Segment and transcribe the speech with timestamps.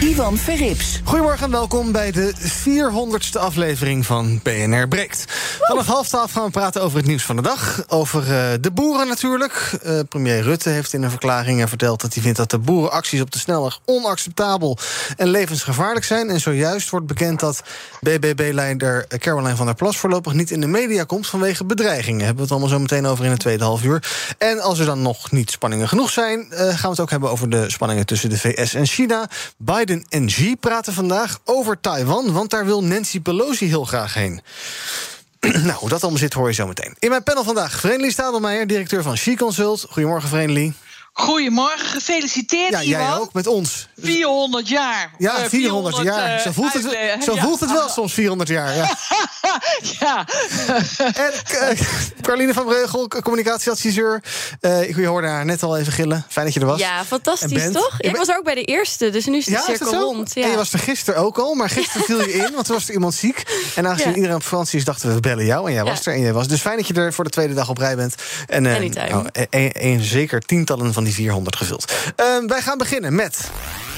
[0.00, 1.00] Ivan Verrips.
[1.04, 5.24] Goedemorgen en welkom bij de 400ste aflevering van BNR Breekt.
[5.60, 7.84] Vanaf half twaalf gaan we praten over het nieuws van de dag.
[7.88, 8.28] Over uh,
[8.60, 9.78] de boeren natuurlijk.
[9.86, 13.30] Uh, premier Rutte heeft in een verklaring verteld dat hij vindt dat de boerenacties op
[13.30, 14.78] de snelweg onacceptabel
[15.16, 16.30] en levensgevaarlijk zijn.
[16.30, 17.62] En zojuist wordt bekend dat
[18.00, 22.26] BBB-leider Caroline van der Plas voorlopig niet in de media komt vanwege bedreigingen.
[22.26, 24.02] Hebben we het allemaal zo meteen over in het tweede half uur.
[24.38, 27.50] En als er dan nog niet spanningen genoeg zijn, gaan we het ook hebben over
[27.50, 29.28] de spanningen tussen de VS en China.
[29.56, 34.40] Biden en Xi praten vandaag over Taiwan, want daar wil Nancy Pelosi heel graag heen.
[35.40, 36.94] nou, hoe dat allemaal zit, hoor je zo meteen.
[36.98, 39.86] In mijn panel vandaag, Vreemdelie Stadelmeijer, directeur van Xi Consult.
[39.90, 40.72] Goedemorgen, Vreemdelie.
[41.20, 43.88] Goedemorgen, gefeliciteerd Ja, jij ook, met ons.
[43.96, 45.10] 400 jaar.
[45.18, 46.36] Ja, 400, 400 jaar.
[46.36, 47.42] Uh, zo voelt het, uit, zo ja.
[47.42, 48.76] voelt het wel soms, 400 jaar.
[48.76, 48.96] Ja.
[50.00, 50.26] ja.
[51.26, 51.32] en
[51.72, 51.80] uh,
[52.20, 54.22] Carline van Breugel, communicatieadviseur.
[54.60, 56.24] Uh, je hoorde haar net al even gillen.
[56.28, 56.80] Fijn dat je er was.
[56.80, 57.94] Ja, fantastisch, toch?
[57.98, 60.34] Ik was ook bij de eerste, dus nu is de ja, cirkel rond.
[60.34, 60.44] Ja.
[60.44, 62.88] En je was er gisteren ook al, maar gisteren viel je in, want toen was
[62.88, 63.42] er iemand ziek.
[63.74, 65.66] En aangezien iedereen op vakantie is, dachten we, we bellen jou.
[65.66, 66.48] En jij was er en jij was.
[66.48, 68.14] Dus fijn dat je er voor de tweede dag op rij bent.
[68.46, 68.92] En, nou,
[69.50, 71.92] en, en zeker tientallen van die 400 gevuld.
[72.16, 73.50] Uh, wij gaan beginnen met.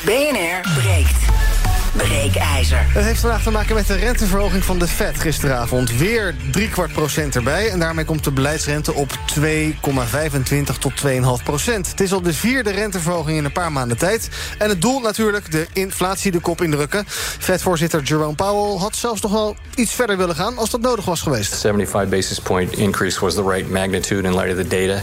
[0.05, 1.52] BNR breekt.
[1.97, 2.87] Breekijzer.
[2.89, 5.97] Het heeft vandaag te maken met de renteverhoging van de Fed gisteravond.
[5.97, 7.69] Weer drie kwart procent erbij.
[7.69, 11.91] En daarmee komt de beleidsrente op 2,25 tot 2,5 procent.
[11.91, 14.29] Het is al de vierde renteverhoging in een paar maanden tijd.
[14.59, 17.05] En het doel natuurlijk de inflatie de kop indrukken.
[17.39, 20.59] Fed-voorzitter Jerome Powell had zelfs nog wel iets verder willen gaan...
[20.59, 21.61] als dat nodig was geweest.
[21.61, 25.03] 75 basis point increase was the right magnitude in light of the data...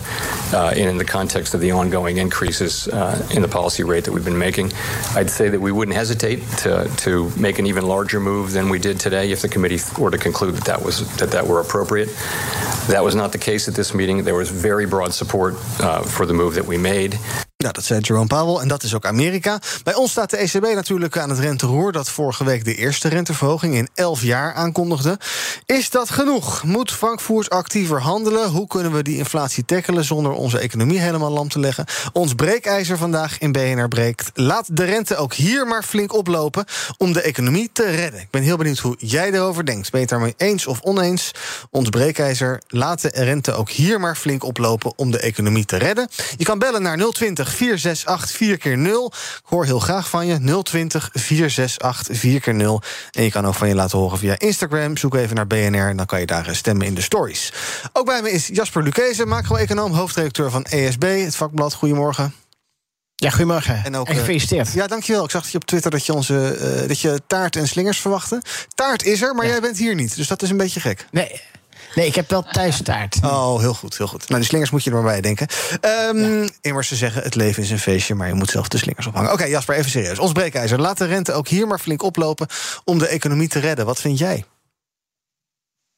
[0.53, 4.23] Uh, in the context of the ongoing increases uh, in the policy rate that we've
[4.23, 4.71] been making.
[5.17, 8.79] I'd say that we wouldn't hesitate to to make an even larger move than we
[8.79, 12.09] did today if the committee were to conclude that that was that that were appropriate.
[12.87, 14.23] That was not the case at this meeting.
[14.23, 17.19] There was very broad support uh, for the move that we made.
[17.63, 19.59] Ja, dat zei Jerome Powell en dat is ook Amerika.
[19.83, 21.91] Bij ons staat de ECB natuurlijk aan het renteroer...
[21.91, 25.19] dat vorige week de eerste renteverhoging in 11 jaar aankondigde.
[25.65, 26.63] Is dat genoeg?
[26.63, 28.49] Moet Frankfurt actiever handelen?
[28.49, 31.85] Hoe kunnen we die inflatie tackelen zonder onze economie helemaal lam te leggen?
[32.13, 34.31] Ons breekijzer vandaag in BNR breekt.
[34.33, 36.65] Laat de rente ook hier maar flink oplopen
[36.97, 38.19] om de economie te redden.
[38.19, 39.91] Ik ben heel benieuwd hoe jij erover denkt.
[39.91, 41.31] Ben je het daarmee eens of oneens?
[41.71, 44.93] Ons breekijzer, laat de rente ook hier maar flink oplopen...
[44.95, 46.09] om de economie te redden.
[46.37, 50.61] Je kan bellen naar 020 468 4 keer 0 Ik hoor heel graag van je.
[50.63, 54.97] 020 468 4 keer 0 En je kan ook van je laten horen via Instagram.
[54.97, 57.53] Zoek even naar BNR en dan kan je daar stemmen in de stories.
[57.93, 61.73] Ook bij me is Jasper Lucese, macro-econoom, hoofdredacteur van ESB, het vakblad.
[61.73, 62.33] Goedemorgen.
[63.15, 63.83] Ja, goedemorgen.
[63.83, 64.73] En, ook, en gefeliciteerd.
[64.73, 65.23] Ja, dankjewel.
[65.23, 67.99] Ik zag dat je op Twitter dat je, onze, uh, dat je taart en slingers
[67.99, 68.41] verwachtte.
[68.75, 69.51] Taart is er, maar ja.
[69.51, 70.15] jij bent hier niet.
[70.15, 71.05] Dus dat is een beetje gek.
[71.11, 71.41] Nee,
[71.95, 73.17] Nee, ik heb wel thuistaart.
[73.23, 74.27] Oh, heel goed, heel goed.
[74.27, 75.47] Nou, die slingers moet je er maar bij denken.
[76.11, 76.49] Um, ja.
[76.61, 78.15] Immers, ze zeggen, het leven is een feestje...
[78.15, 79.31] maar je moet zelf de slingers ophangen.
[79.31, 80.19] Oké, okay, Jasper, even serieus.
[80.19, 82.47] Ons breekijzer, laat de rente ook hier maar flink oplopen...
[82.83, 83.85] om de economie te redden.
[83.85, 84.45] Wat vind jij?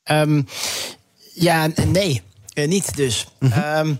[0.04, 0.48] Um,
[1.34, 2.22] ja, nee.
[2.54, 3.28] Uh, niet dus.
[3.40, 3.88] Mm -hmm.
[3.88, 4.00] um,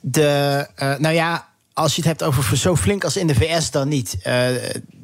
[0.00, 3.70] de, uh, nou ja, als je het hebt over zo flink als in de VS,
[3.70, 4.16] dan niet.
[4.26, 4.48] Uh,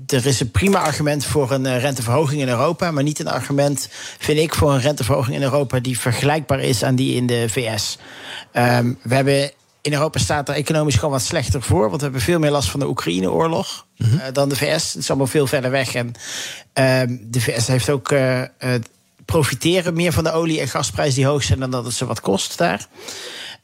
[0.07, 3.89] er is een prima argument voor een uh, renteverhoging in Europa, maar niet een argument,
[4.19, 7.99] vind ik, voor een renteverhoging in Europa die vergelijkbaar is aan die in de VS.
[8.53, 9.51] Um, we hebben.
[9.81, 11.89] In Europa staat er economisch gewoon wat slechter voor.
[11.89, 14.19] Want we hebben veel meer last van de Oekraïne-oorlog mm -hmm.
[14.19, 14.93] uh, dan de VS.
[14.93, 15.95] Het is allemaal veel verder weg.
[15.95, 18.43] En uh, de VS heeft ook uh,
[19.25, 22.21] profiteren meer van de olie- en gasprijzen die hoog zijn dan dat het ze wat
[22.21, 22.87] kost daar.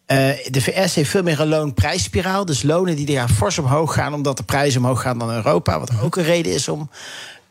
[0.07, 0.19] Uh,
[0.51, 2.45] de VS heeft veel meer een loonprijsspiraal.
[2.45, 5.79] Dus lonen die daar fors omhoog gaan, omdat de prijzen omhoog gaan dan Europa.
[5.79, 6.97] Wat ook een reden is om uh,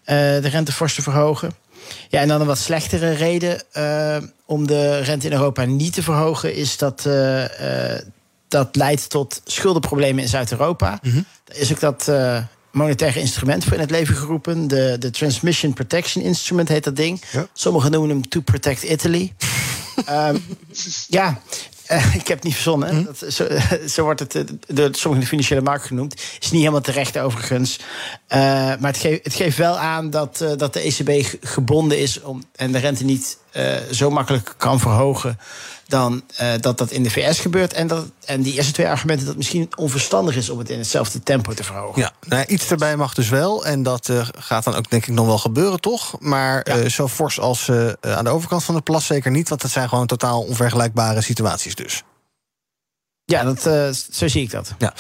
[0.05, 1.51] de rente fors te verhogen.
[2.09, 6.03] Ja, en dan een wat slechtere reden uh, om de rente in Europa niet te
[6.03, 7.09] verhogen, is dat
[8.47, 10.99] dat leidt tot schuldenproblemen in Zuid-Europa.
[11.01, 11.25] Mm -hmm.
[11.45, 12.09] Er is ook dat
[12.71, 14.67] monetaire instrument voor in het leven geroepen.
[14.67, 17.21] De, de Transmission Protection Instrument heet dat ding.
[17.31, 17.47] Ja.
[17.53, 19.33] Sommigen noemen hem To Protect Italy.
[20.09, 20.43] um,
[21.07, 21.41] ja,
[22.13, 22.95] ik heb het niet verzonnen.
[22.95, 23.05] Mm.
[23.05, 23.47] Dat, zo,
[23.87, 26.13] zo, wordt het door sommige de financiële markt genoemd.
[26.13, 27.79] Is niet helemaal terecht overigens.
[27.79, 32.21] Uh, maar het, geeft, het geeft wel aan dat, uh, dat de ECB gebonden is
[32.21, 33.37] om, en de rente niet
[33.91, 35.39] zo makkelijk kan verhogen
[35.87, 36.23] dan
[36.59, 37.73] dat dat in de VS gebeurt.
[37.73, 41.23] En, dat, en die eerste twee argumenten dat misschien onverstandig is om het in hetzelfde
[41.23, 42.01] tempo te verhogen.
[42.01, 43.65] Ja, nou, iets erbij mag dus wel.
[43.65, 46.15] En dat gaat dan ook denk ik nog wel gebeuren, toch?
[46.19, 47.69] Maar zo fors als
[48.01, 49.49] aan de overkant van de plas zeker niet.
[49.49, 52.03] Want dat zijn gewoon totaal onvergelijkbare situaties dus.
[53.25, 54.71] Ja, dat, uh, zo zie ik dat.
[54.77, 54.93] Ja.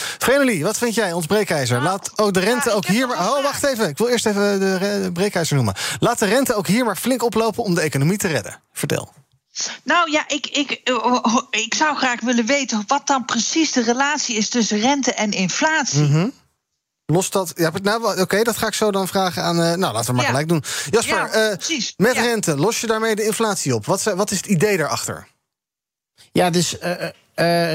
[0.61, 1.77] Wat vind jij, ons breekijzer?
[1.77, 3.17] Nou, Laat ook de rente ook hier maar...
[3.17, 3.89] Oh, wacht even.
[3.89, 5.75] Ik wil eerst even de breekijzer noemen.
[5.99, 8.61] Laat de rente ook hier maar flink oplopen om de economie te redden.
[8.73, 9.13] Vertel.
[9.83, 14.35] Nou ja, ik, ik, eh, ik zou graag willen weten wat dan precies de relatie
[14.35, 16.01] is tussen rente en inflatie.
[16.01, 16.33] Mm
[17.05, 17.51] Los dat.
[17.55, 19.59] Ja, nou, Oké, dat ga ik zo dan vragen aan.
[19.59, 20.63] Uh, nou, laten we maar gelijk doen.
[20.89, 21.57] Jasper, ja,
[21.97, 23.85] met rente, los je daarmee de inflatie op?
[23.85, 25.27] Wat, wat is het idee daarachter?
[26.31, 27.07] Ja, dus uh,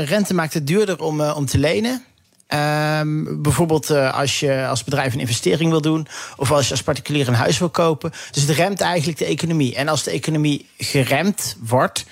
[0.04, 2.04] rente maakt het duurder om, uh, om te lenen.
[2.46, 6.06] Ehm, bijvoorbeeld uh, als je als bedrijf een investering wil doen,
[6.36, 8.12] of als je als particulier een huis wil kopen.
[8.30, 9.74] Dus het remt eigenlijk de economie.
[9.74, 12.04] En als de economie geremd wordt,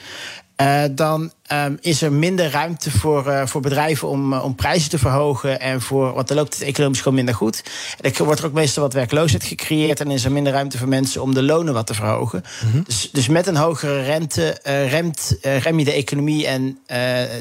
[0.57, 4.91] uh, dan um, is er minder ruimte voor, uh, voor bedrijven om, uh, om prijzen
[4.91, 5.61] te verhogen.
[5.61, 7.63] En voor, want dan loopt het economisch gewoon minder goed.
[8.01, 10.01] En dan wordt er ook meestal wat werkloosheid gecreëerd.
[10.01, 12.45] En is er minder ruimte voor mensen om de lonen wat te verhogen.
[12.65, 12.83] Mm -hmm.
[12.87, 14.59] dus, dus met een hogere rente
[14.89, 16.47] remt, rem je de economie.
[16.47, 16.79] En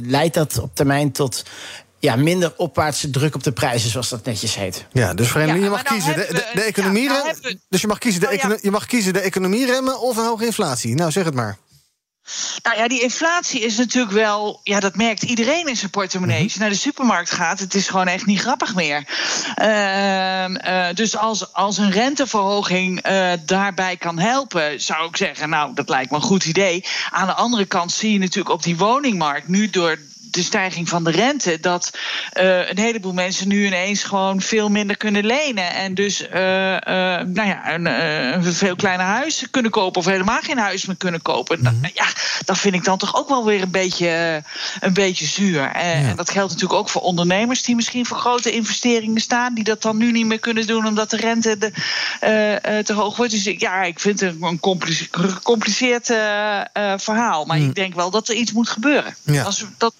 [0.03, 1.43] leidt dat op termijn tot
[2.03, 4.85] ja, minder opwaartse druk op de prijzen, zoals dat netjes heet.
[4.91, 7.87] Ja, dus Vreemdeling, ja, je mag kiezen de, de, de economie ja, nou Dus je
[7.87, 10.95] mag kiezen de, oh, je mag kiezen de economie remmen of een hoge inflatie.
[10.95, 11.57] Nou, zeg het maar.
[12.63, 14.59] Nou ja, die inflatie is natuurlijk wel.
[14.63, 16.35] Ja, dat merkt iedereen in zijn portemonnee.
[16.35, 16.43] Mhm.
[16.43, 19.03] Als je naar de supermarkt gaat, het is gewoon echt niet grappig meer.
[19.61, 25.73] Uh, uh, dus als, als een renteverhoging uh, daarbij kan helpen, zou ik zeggen, nou,
[25.73, 26.85] dat lijkt me een goed idee.
[27.09, 29.97] Aan de andere kant zie je natuurlijk op die woningmarkt nu door
[30.33, 31.91] de stijging van de rente, dat
[32.33, 35.73] uh, een heleboel mensen nu ineens gewoon veel minder kunnen lenen.
[35.73, 36.79] En dus uh, uh,
[37.19, 41.21] nou ja, een, een, veel kleiner huis kunnen kopen of helemaal geen huis meer kunnen
[41.21, 41.59] kopen.
[41.59, 41.89] Mm -hmm.
[41.93, 42.05] Ja,
[42.45, 44.43] dat vind ik dan toch ook wel weer een beetje,
[44.79, 45.71] een beetje zuur.
[45.71, 46.13] En ja.
[46.13, 49.97] dat geldt natuurlijk ook voor ondernemers die misschien voor grote investeringen staan, die dat dan
[49.97, 51.71] nu niet meer kunnen doen omdat de rente de,
[52.83, 53.31] te hoog wordt.
[53.31, 54.59] Dus ja, ik vind het een
[55.11, 56.05] gecompliceerd
[56.97, 57.45] verhaal.
[57.45, 57.67] Maar mm.
[57.67, 59.15] ik denk wel dat er iets moet gebeuren.
[59.23, 59.43] Ja.
[59.43, 59.93] Als, dat,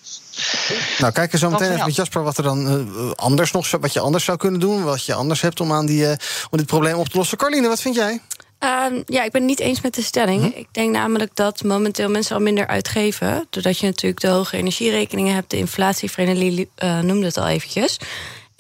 [0.98, 3.94] nou, kijk eens zo meteen even met Jasper wat er dan uh, anders nog wat
[3.94, 4.84] je anders zou kunnen doen.
[4.84, 6.10] Wat je anders hebt om aan die, uh,
[6.50, 7.38] om dit probleem op te lossen.
[7.38, 8.22] Carline, wat vind jij?
[8.64, 10.42] Uh, ja, ik ben het niet eens met de stelling.
[10.42, 10.60] Hm?
[10.60, 13.48] Ik denk namelijk dat momenteel mensen al minder uitgeven.
[13.50, 15.50] Doordat je natuurlijk de hoge energierekeningen hebt.
[15.50, 17.98] De inflatie, Vrenelie uh, noemde het al eventjes.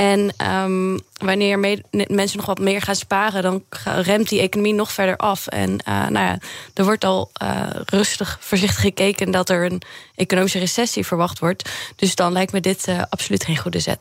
[0.04, 1.60] En um, wanneer
[2.08, 5.48] mensen nog wat meer gaan sparen, dan remt die economie nog verder af.
[5.48, 6.38] En uh, nou ja,
[6.74, 9.82] er wordt al uh, rustig, voorzichtig gekeken dat er een
[10.16, 11.70] economische recessie verwacht wordt.
[11.96, 14.00] Dus dan lijkt me dit uh, absoluut geen goede zet.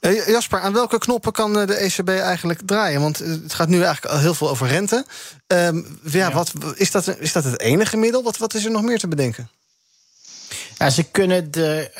[0.00, 0.24] Nee.
[0.26, 3.00] Jasper, aan welke knoppen kan de ECB eigenlijk draaien?
[3.00, 5.04] Want het gaat nu eigenlijk al heel veel over rente.
[5.46, 6.32] Um, ja, ja.
[6.32, 8.22] Wat, is, dat, is dat het enige middel?
[8.22, 9.50] Wat, wat is er nog meer te bedenken?
[10.78, 11.90] Ja, ze kunnen de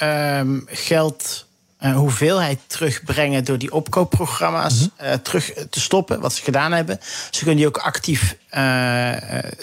[0.40, 1.48] um, geld
[1.82, 5.06] uh, hoeveelheid terugbrengen door die opkoopprogramma's mm -hmm.
[5.06, 6.98] uh, terug te stoppen, wat ze gedaan hebben.
[7.30, 9.12] Ze kunnen die ook actief uh,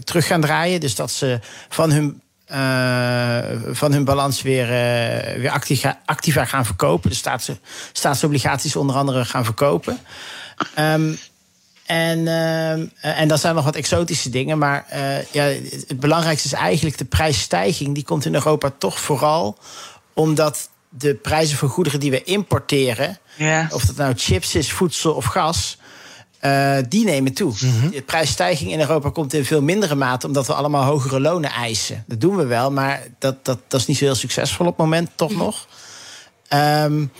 [0.03, 0.79] terug gaan draaien.
[0.79, 2.21] Dus dat ze van hun,
[3.75, 4.67] van hun balans weer,
[5.39, 7.09] weer actief, actiever gaan verkopen.
[7.09, 7.51] De staats,
[7.91, 9.99] staatsobligaties onder andere gaan verkopen.
[10.79, 11.17] Um,
[11.87, 14.57] en, uh, en dat zijn nog wat exotische dingen.
[14.57, 15.43] Maar uh, ja,
[15.87, 17.93] het belangrijkste is eigenlijk de prijsstijging.
[17.93, 19.57] Die komt in Europa toch vooral
[20.13, 23.67] omdat de prijzen voor goederen die we importeren, ja.
[23.71, 25.77] of dat nou chips is, voedsel of gas,
[26.41, 27.53] uh, die nemen toe.
[27.59, 27.91] Mm -hmm.
[27.91, 32.03] De prijsstijging in Europa komt in veel mindere mate omdat we allemaal hogere lonen eisen.
[32.07, 34.85] Dat doen we wel, maar dat, dat, dat is niet zo heel succesvol op het
[34.85, 35.37] moment, toch mm.
[35.37, 35.67] nog.
[36.53, 37.11] Um,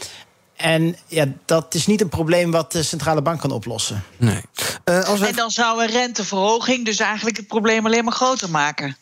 [0.56, 4.04] en ja, dat is niet een probleem wat de centrale bank kan oplossen.
[4.18, 4.42] Nee.
[4.86, 5.28] Uh, als we...
[5.28, 8.98] En dan zou een renteverhoging dus eigenlijk het probleem alleen maar groter maken.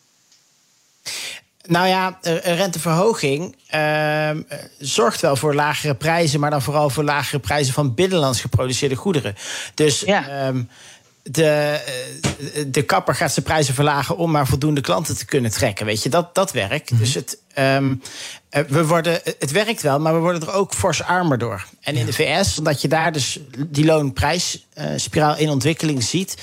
[1.68, 4.30] Nou ja, een renteverhoging uh,
[4.80, 9.36] zorgt wel voor lagere prijzen, maar dan vooral voor lagere prijzen van binnenlands geproduceerde goederen.
[9.74, 10.48] Dus ja.
[10.48, 10.70] um,
[11.32, 11.80] de,
[12.68, 15.86] de kapper gaat zijn prijzen verlagen om maar voldoende klanten te kunnen trekken.
[15.86, 16.92] Weet je, dat, dat werkt.
[16.92, 17.06] Mm -hmm.
[17.06, 18.02] Dus het, um,
[18.68, 21.66] we worden, het werkt wel, maar we worden er ook fors armer door.
[21.82, 22.00] En ja.
[22.00, 26.36] in de VS, omdat je daar dus die loonprijsspiraal in ontwikkeling ziet.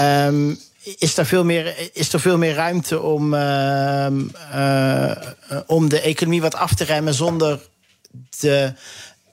[0.00, 0.58] Um,
[0.98, 4.06] is er veel meer, is er veel meer ruimte om, uh,
[4.54, 5.10] uh,
[5.66, 7.60] om de economie wat af te remmen zonder
[8.38, 8.72] de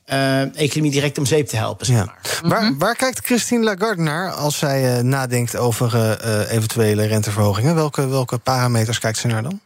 [0.06, 1.86] uh, economie direct om zeep te helpen.
[1.86, 2.20] Zeg maar.
[2.42, 2.50] ja.
[2.50, 2.78] waar, mhm.
[2.78, 7.76] waar, kijkt Christine Lagarde naar als zij nadenkt over eventuele renteverhogingen?
[7.76, 9.62] Welke, welke parameters kijkt ze naar dan?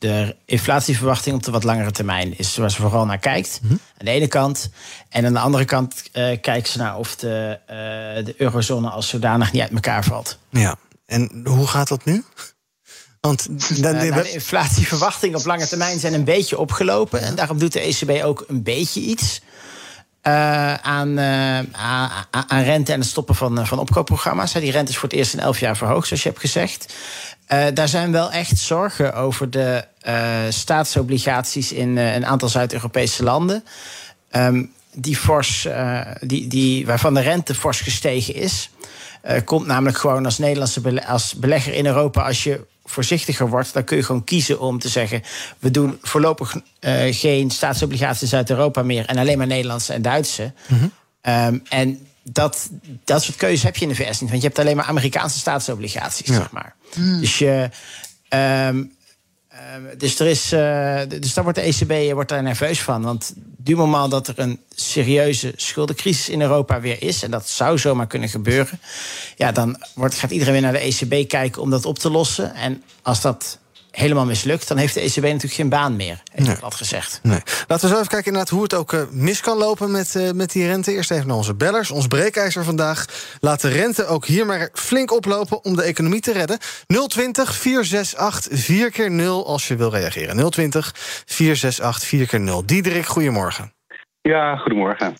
[0.00, 3.58] De inflatieverwachting op de wat langere termijn is waar ze vooral naar kijkt.
[3.62, 3.80] Mm -hmm.
[3.98, 4.70] Aan de ene kant.
[5.08, 9.08] En aan de andere kant uh, kijkt ze naar of de, uh, de eurozone als
[9.08, 10.38] zodanig niet uit elkaar valt.
[10.50, 10.76] Ja,
[11.06, 12.24] en hoe gaat dat nu?
[13.20, 17.20] Want uh, nou, de inflatieverwachtingen op lange termijn zijn een beetje opgelopen.
[17.20, 19.40] En daarom doet de ECB ook een beetje iets.
[20.26, 21.58] Uh, aan, uh,
[22.30, 24.52] aan, rente en het stoppen van, van opkoopprogramma's.
[24.52, 26.94] Die rente is voor het eerst in elf jaar verhoogd, zoals je hebt gezegd.
[27.74, 29.84] Daar zijn wel echt zorgen over de
[30.48, 33.64] staatsobligaties in een aantal Zuid-Europese landen.
[34.32, 35.68] Um, die fors,
[36.20, 38.70] die, die, waarvan de rente fors gestegen is.
[39.44, 40.80] komt namelijk gewoon als Nederlandse
[41.36, 42.60] belegger in Europa, als je
[42.90, 45.22] voorzichtiger wordt, dan kun je gewoon kiezen om te zeggen:
[45.58, 50.52] we doen voorlopig uh, geen staatsobligaties uit Europa meer en alleen maar Nederlandse en Duitse.
[50.66, 50.92] Mm -hmm.
[51.46, 52.70] um, en dat,
[53.04, 55.38] dat soort keuzes heb je in de VS niet, want je hebt alleen maar Amerikaanse
[55.38, 56.34] staatsobligaties, ja.
[56.34, 56.74] zeg maar.
[56.96, 57.20] Mm.
[57.20, 57.68] Dus je.
[57.68, 57.70] Um,
[58.30, 58.84] Ehm,
[59.96, 63.02] dus, er is, uh, dus daar wordt de ECB eh, wordt daar nerveus van.
[63.02, 67.22] Want du moment dat er een serieuze schuldencrisis in Europa weer is...
[67.22, 68.80] en dat zou zomaar kunnen gebeuren...
[69.36, 72.54] ja, dan wordt, gaat iedereen weer naar de ECB kijken om dat op te lossen.
[72.54, 73.58] En als dat
[73.90, 76.22] helemaal mislukt, dan heeft de ECB natuurlijk geen baan meer.
[76.32, 76.56] Heeft nee.
[76.60, 77.20] wat gezegd.
[77.22, 77.40] Nee.
[77.66, 80.30] Laten we zo even kijken inderdaad hoe het ook uh, mis kan lopen met, uh,
[80.30, 80.92] met die rente.
[80.92, 81.90] Eerst even naar onze bellers.
[81.90, 83.04] Ons breekijzer vandaag.
[83.40, 86.58] Laat de rente ook hier maar flink oplopen om de economie te redden.
[87.08, 90.50] 020 468 4 keer 0 als je wil reageren.
[90.50, 90.92] 020
[91.26, 93.72] 468 4 keer 0 Diederik, goedemorgen.
[94.22, 95.16] Ja, goedemorgen.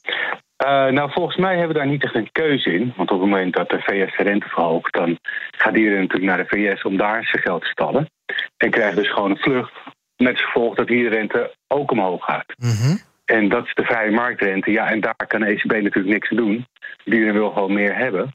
[0.64, 2.92] Uh, nou, volgens mij hebben we daar niet echt een keuze in.
[2.96, 5.18] Want op het moment dat de VS de rente verhoogt, dan
[5.50, 8.10] gaat iedereen natuurlijk naar de VS om daar zijn geld te stallen.
[8.56, 9.72] En krijgt dus gewoon een vlucht.
[10.16, 12.54] Met als gevolg dat hier de rente ook omhoog gaat.
[12.56, 12.98] Mm -hmm.
[13.24, 14.70] En dat is de vrije marktrente.
[14.70, 16.66] Ja, en daar kan de ECB natuurlijk niks aan doen.
[17.04, 18.34] Iedereen wil gewoon meer hebben.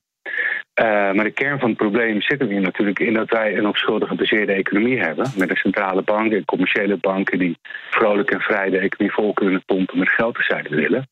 [0.82, 3.67] Uh, maar de kern van het probleem zit er hier natuurlijk in dat wij een
[3.67, 5.32] op schulden gebaseerde economie hebben.
[5.38, 7.58] Met een centrale bank en commerciële banken die
[7.89, 11.08] vrolijk en vrij de economie vol kunnen pompen met geld te willen.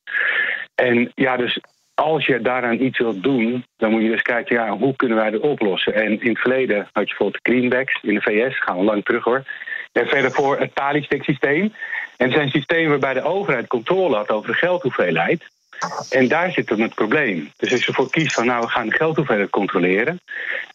[0.75, 1.59] En ja, dus
[1.93, 5.29] als je daaraan iets wilt doen, dan moet je dus kijken, ja, hoe kunnen wij
[5.29, 5.93] dat oplossen?
[5.93, 9.03] En in het verleden had je bijvoorbeeld de greenbacks in de VS, gaan we lang
[9.05, 9.43] terug hoor.
[9.91, 11.73] En verder voor het talistick systeem.
[12.17, 15.43] En het zijn systemen waarbij de overheid controle had over de geldhoeveelheid.
[16.09, 17.51] En daar zit dan het probleem.
[17.57, 20.21] Dus als je ervoor kiest van nou, we gaan de geldhoeveelheid controleren.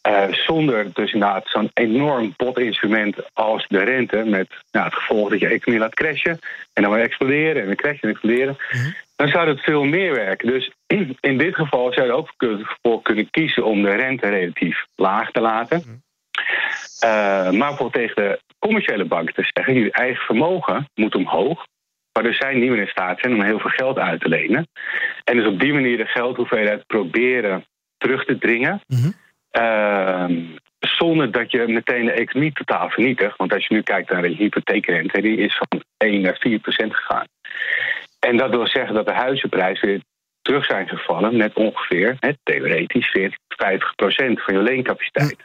[0.08, 4.16] Uh, zonder dus inderdaad zo'n enorm potinstrument als de rente.
[4.16, 6.38] Met nou, het gevolg dat je economie laat crashen.
[6.72, 8.56] En dan weer exploderen en weer crashen en exploderen.
[8.70, 10.48] Mm Dan zou het veel meer werken.
[10.48, 10.72] Dus
[11.30, 12.34] in dit geval zou je ook
[12.82, 15.82] voor kunnen kiezen om de rente relatief laag te laten.
[15.86, 16.06] Mm
[17.04, 21.66] uh, maar bijvoorbeeld tegen de commerciële banken te zeggen: jullie eigen vermogen moet omhoog
[22.12, 24.68] waardoor zij niet meer in staat zijn om heel veel geld uit te lenen.
[25.24, 27.64] En dus op die manier de geldhoeveelheid proberen
[27.96, 28.80] terug te dringen.
[28.86, 30.56] Mm -hmm.
[30.78, 33.36] zonder dat je meteen de economie totaal vernietigt.
[33.36, 36.94] Want als je nu kijkt naar de hypotheekrente, die is van 1 naar 4 procent
[36.94, 37.26] gegaan.
[38.18, 40.02] En dat wil zeggen dat de huizenprijzen weer
[40.42, 45.36] terug zijn gevallen met ongeveer, hè, theoretisch, 40, 50 procent van je leencapaciteit.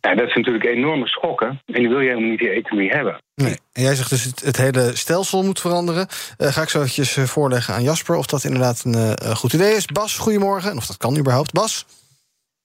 [0.00, 1.48] Ja, dat is natuurlijk enorme schokken.
[1.66, 3.22] En die wil je helemaal niet in je economie hebben.
[3.34, 3.58] Nee.
[3.72, 6.06] En jij zegt dus het, het hele stelsel moet veranderen.
[6.38, 9.52] Uh, ga ik zo eventjes eh, voorleggen aan Jasper of dat inderdaad een uh, goed
[9.52, 9.86] idee is.
[9.86, 10.70] Bas, goedemorgen.
[10.70, 11.52] En of dat kan überhaupt.
[11.52, 11.86] Bas?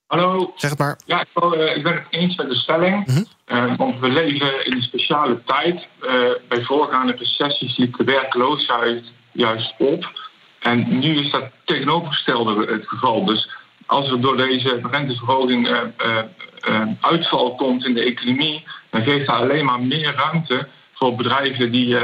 [0.08, 0.54] Hallo.
[0.56, 1.00] Zeg het maar.
[1.06, 3.08] Ja, ik, uh, ik ben het eens met de stelling.
[3.08, 3.78] Mm -hmm.
[3.78, 5.88] want we leven in een speciale tijd.
[6.48, 10.32] bij voorgaande recessies liep de werkloosheid juist op.
[10.60, 13.26] En nu is dat tegenovergestelde het geval.
[13.26, 13.50] Dus
[13.86, 15.80] als er door deze renteverhoging uh,
[16.68, 21.72] uh, uitval komt in de economie, dan geeft dat alleen maar meer ruimte voor bedrijven
[21.72, 21.98] die,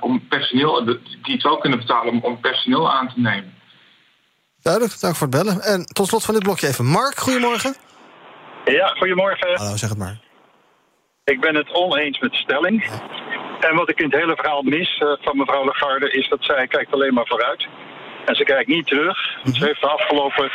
[0.00, 0.84] om personeel,
[1.22, 3.54] die het wel kunnen betalen om, om personeel aan te nemen.
[4.62, 5.60] Duidelijk, dank voor het bellen.
[5.60, 7.74] En tot slot van dit blokje even Mark, goedemorgen.
[8.64, 9.56] Ja, goedemorgen.
[9.56, 10.20] Hallo, zeg het maar.
[11.24, 12.90] Ik ben het oneens met de stelling.
[13.68, 16.92] En wat ik in het hele verhaal mis van mevrouw Lagarde is dat zij kijkt
[16.92, 17.66] alleen maar vooruit.
[18.24, 19.18] En ze kijkt niet terug.
[19.44, 19.54] Mhm.
[19.54, 20.50] Ze heeft de afgelopen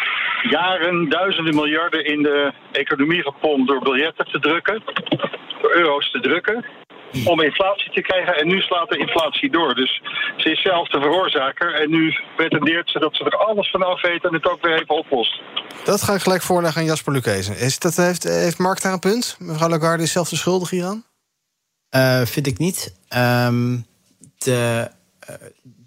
[0.50, 4.84] jaren duizenden miljarden in de economie gepompt door biljetten te drukken,
[5.62, 6.66] door euro's te drukken,
[7.26, 8.38] om inflatie te krijgen.
[8.38, 9.76] En nu slaat de inflatie door.
[9.76, 10.02] Dus
[10.38, 11.74] ze is zelf de veroorzaker.
[11.74, 14.96] En nu pretendeert ze dat ze er alles vanaf weet en het ook weer even
[14.96, 15.42] oplost.
[15.84, 17.60] Dat ga ik gelijk voorleggen aan Jasper Lukezen.
[17.60, 19.36] Is dat, heeft, heeft Mark daar een punt?
[19.40, 21.04] Mevrouw Lagarde is zelf de schuldig hieraan?
[21.92, 22.94] Uh, vind ik niet.
[23.10, 23.86] Um,
[24.38, 24.92] de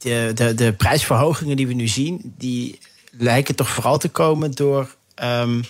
[0.01, 2.79] de, de, de prijsverhogingen die we nu zien, die
[3.11, 4.95] lijken toch vooral te komen door.
[5.23, 5.65] Um,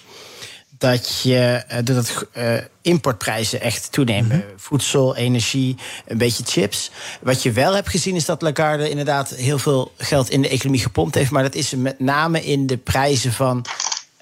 [0.78, 4.36] dat, je, uh, dat uh, importprijzen echt toenemen.
[4.36, 4.46] Mhm.
[4.56, 6.90] Voedsel, energie, een beetje chips.
[7.20, 10.80] Wat je wel hebt gezien is dat Lagarde inderdaad heel veel geld in de economie
[10.80, 11.30] gepompt heeft.
[11.30, 13.64] Maar dat is met name in de prijzen van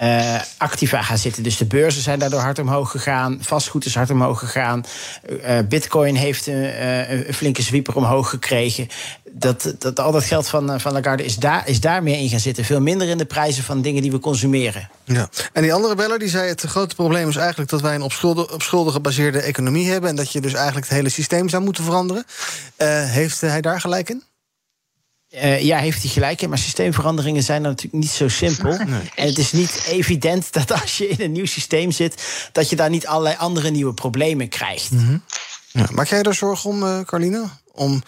[0.03, 1.43] uh, activa gaan zitten.
[1.43, 3.39] Dus de beurzen zijn daardoor hard omhoog gegaan.
[3.41, 4.85] Vastgoed is hard omhoog gegaan.
[5.31, 8.89] Uh, Bitcoin heeft uh, een flinke zwieper omhoog gekregen.
[9.31, 12.41] Dat, dat, al dat geld van, van Lagarde is daar, is daar meer in gaan
[12.41, 12.65] zitten.
[12.65, 14.91] Veel minder in de prijzen van dingen die we consumeren.
[15.05, 15.29] Ja.
[15.53, 18.13] En die andere beller die zei: het grote probleem is eigenlijk dat wij een op
[18.13, 20.11] schulden, op schulden gebaseerde economie hebben.
[20.11, 22.25] En dat je dus eigenlijk het hele systeem zou moeten veranderen.
[23.07, 24.23] heeft hij daar gelijk in?
[25.35, 26.49] Uh, ja, heeft hij gelijk in.
[26.49, 28.71] Maar systeemveranderingen zijn natuurlijk niet zo simpel.
[29.15, 32.77] En het is niet evident dat als je in een nieuw systeem zit, dat je
[32.77, 34.91] daar niet allerlei andere nieuwe problemen krijgt.
[34.91, 35.23] Mm -hmm.
[35.73, 37.49] ja, maak jij er zorgen om, uh, Carline?
[37.73, 38.03] Om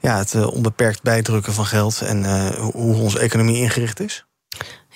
[0.00, 4.24] ja, het uh, onbeperkt bijdrukken van geld en hoe onze economie ingericht is?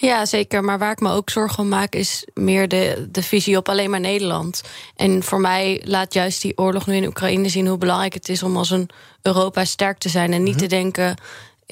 [0.00, 0.64] Ja, zeker.
[0.64, 3.90] Maar waar ik me ook zorgen om maak, is meer de, de visie op alleen
[3.90, 4.62] maar Nederland.
[4.96, 8.42] En voor mij laat juist die oorlog nu in Oekraïne zien hoe belangrijk het is
[8.42, 8.90] om als een
[9.22, 10.32] Europa sterk te zijn.
[10.32, 10.68] En niet mm -hmm.
[10.68, 11.16] te denken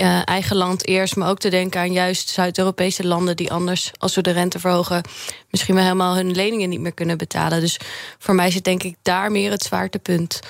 [0.00, 4.14] uh, eigen land eerst, maar ook te denken aan juist Zuid-Europese landen die anders, als
[4.14, 5.02] we de rente verhogen,
[5.50, 7.61] misschien wel helemaal hun leningen niet meer kunnen betalen.
[7.61, 7.81] Dus
[8.19, 10.40] voor mij zit denk ik daar meer het zwaartepunt.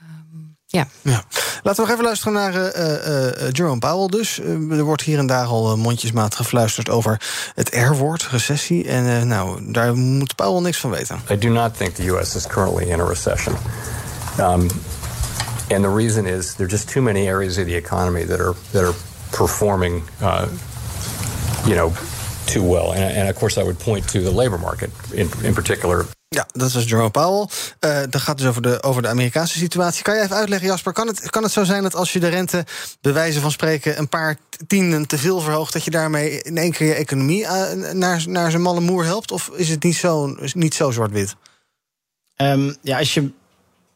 [0.00, 0.86] Um, ja.
[1.00, 1.24] ja.
[1.62, 4.38] Laten we nog even luisteren naar uh, uh, Jerome Powell dus.
[4.70, 7.20] er wordt hier en daar al mondjesmaat gefluisterd over
[7.54, 8.88] het R-woord, recessie.
[8.88, 11.20] En nou, daar moet Powell niks van weten.
[11.30, 13.56] I do not think the US is currently in a recession.
[14.40, 14.68] Um,
[15.74, 18.54] And the reason is there are just too many areas of the economy that are
[18.70, 18.94] that are
[19.30, 20.46] performing, uh,
[21.64, 21.92] you know,
[22.44, 22.92] too well.
[22.92, 26.06] And, and, of course, I would point to the labor market in, in particular.
[26.28, 27.48] Ja, dat was Jerome Powell.
[27.80, 30.02] Uh, dat gaat dus over de, over de Amerikaanse situatie.
[30.02, 30.92] Kan je even uitleggen, Jasper?
[30.92, 32.64] Kan het, kan het zo zijn dat als je de rente,
[33.00, 34.36] bij wijze van spreken, een paar
[34.66, 38.50] tienden te veel verhoogt, dat je daarmee in één keer je economie uh, naar, naar
[38.50, 39.32] zijn malle moer helpt?
[39.32, 41.34] Of is het niet zo, niet zo zwart-wit?
[42.36, 43.30] Um, ja, als je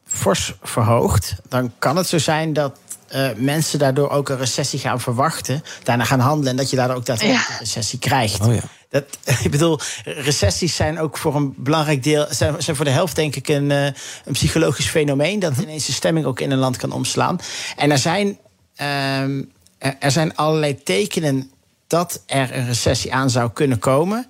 [0.07, 2.79] fors verhoogt, dan kan het zo zijn dat
[3.15, 6.95] uh, mensen daardoor ook een recessie gaan verwachten, daarna gaan handelen en dat je daardoor
[6.95, 7.53] ook daadwerkelijk ja.
[7.53, 8.39] een recessie krijgt.
[8.39, 8.61] Oh ja.
[8.89, 9.03] Dat,
[9.43, 13.35] ik bedoel, recessies zijn ook voor een belangrijk deel, zijn, zijn voor de helft denk
[13.35, 16.91] ik een, uh, een psychologisch fenomeen dat ineens de stemming ook in een land kan
[16.91, 17.39] omslaan.
[17.75, 19.51] En er zijn, um,
[19.99, 21.51] er zijn allerlei tekenen
[21.87, 24.27] dat er een recessie aan zou kunnen komen.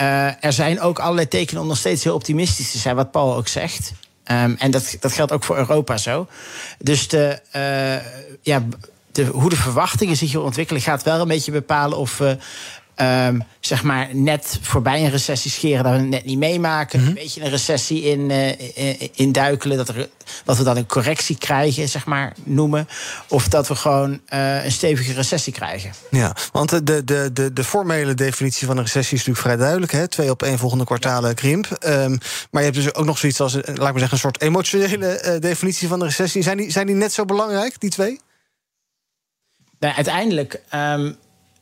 [0.00, 3.36] Uh, er zijn ook allerlei tekenen om nog steeds heel optimistisch te zijn, wat Paul
[3.36, 3.92] ook zegt.
[4.30, 6.26] Um, en dat, dat geldt ook voor Europa zo.
[6.78, 8.06] Dus de, uh,
[8.42, 8.62] ja,
[9.12, 12.38] de, hoe de verwachtingen zich hier ontwikkelen, gaat wel een beetje bepalen of we.
[12.96, 16.98] Um, zeg maar net voorbij een recessie scheren, dat we het net niet meemaken.
[16.98, 17.16] Mm -hmm.
[17.16, 20.08] Een beetje een recessie in, uh, in duikelen, dat, er,
[20.44, 22.88] dat we dan een correctie krijgen, zeg maar, noemen.
[23.28, 25.92] Of dat we gewoon uh, een stevige recessie krijgen.
[26.10, 29.92] Ja, want de, de, de, de formele definitie van een recessie is natuurlijk vrij duidelijk.
[29.92, 30.08] Hè?
[30.08, 31.66] Twee op één volgende kwartalen krimp.
[31.86, 32.18] Um,
[32.50, 35.38] maar je hebt dus ook nog zoiets als, laat ik maar zeggen, een soort emotionele
[35.40, 36.42] definitie van de recessie.
[36.42, 38.20] Zijn die, zijn die net zo belangrijk, die twee?
[39.78, 40.60] Nou, uiteindelijk.
[40.74, 41.16] Um,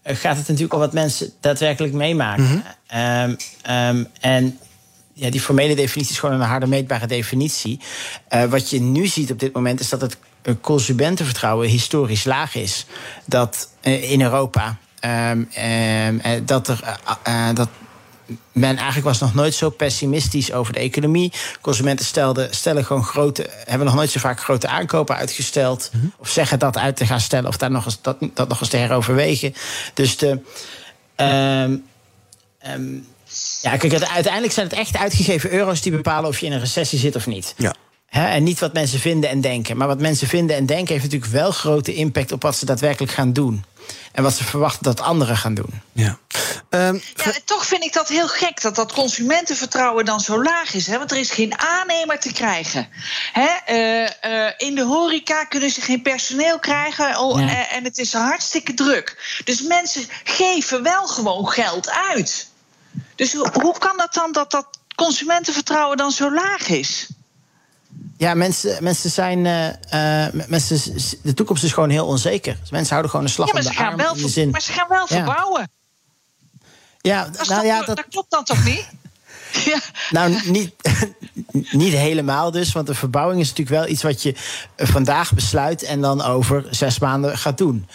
[0.05, 2.43] gaat het natuurlijk om wat mensen daadwerkelijk meemaken.
[2.43, 3.31] Mm -hmm.
[3.31, 3.37] um,
[3.75, 4.59] um, en
[5.13, 7.81] ja, die formele definitie is gewoon een harde meetbare definitie.
[8.35, 10.17] Uh, wat je nu ziet op dit moment is dat het
[10.61, 12.87] consumentenvertrouwen historisch laag is.
[13.25, 14.77] Dat uh, in Europa.
[15.31, 15.49] Um,
[16.45, 17.69] dat er, uh, dat
[18.53, 21.33] men eigenlijk was nog nooit zo pessimistisch over de economie.
[21.61, 25.91] Consumenten stelden, stellen gewoon grote, hebben nog nooit zo vaak grote aankopen uitgesteld.
[25.93, 26.13] Mm -hmm.
[26.19, 28.69] Of zeggen dat uit te gaan stellen, of daar nog eens, dat, dat nog eens
[28.69, 29.55] te heroverwegen.
[29.95, 30.41] Dus de.
[31.17, 31.85] Um,
[32.67, 33.07] um,
[33.63, 36.99] ja, kijk, uiteindelijk zijn het echt uitgegeven euro's die bepalen of je in een recessie
[36.99, 37.55] zit of niet.
[37.57, 37.75] Ja.
[38.11, 39.77] He, en niet wat mensen vinden en denken.
[39.77, 43.13] Maar wat mensen vinden en denken heeft natuurlijk wel grote impact op wat ze daadwerkelijk
[43.13, 43.65] gaan doen.
[44.13, 45.83] En wat ze verwachten dat anderen gaan doen.
[45.93, 46.19] Ja.
[46.71, 50.87] Um, ja, toch vind ik dat heel gek dat dat consumentenvertrouwen dan zo laag is.
[50.87, 50.99] Hè?
[50.99, 52.89] Want er is geen aannemer te krijgen.
[53.33, 53.49] Hè?
[53.69, 57.19] Uh, uh, in de horeca kunnen ze geen personeel krijgen.
[57.19, 57.69] Oh, ja.
[57.69, 59.41] En het is hartstikke druk.
[59.45, 62.49] Dus mensen geven wel gewoon geld uit.
[63.15, 67.09] Dus hoe kan dat dan dat dat consumentenvertrouwen dan zo laag is?
[68.21, 69.45] Ja, mensen, mensen zijn.
[69.45, 72.57] Uh, uh, mensen, de toekomst is gewoon heel onzeker.
[72.61, 74.19] Dus mensen houden gewoon een slag ja, maar om de ze gaan arm.
[74.19, 74.51] Wel zin.
[74.51, 75.17] Maar ze gaan wel Ja.
[75.17, 75.71] verbouwen.
[77.01, 78.89] Ja, Dat, nou, ja, dat, dat klopt dan toch niet?
[79.73, 79.81] ja.
[80.11, 80.75] nou niet,
[81.83, 82.73] niet helemaal dus.
[82.73, 84.35] Want de verbouwing is natuurlijk wel iets wat je
[84.77, 85.83] eh, vandaag besluit.
[85.83, 87.89] en dan over zes maanden gaat doen.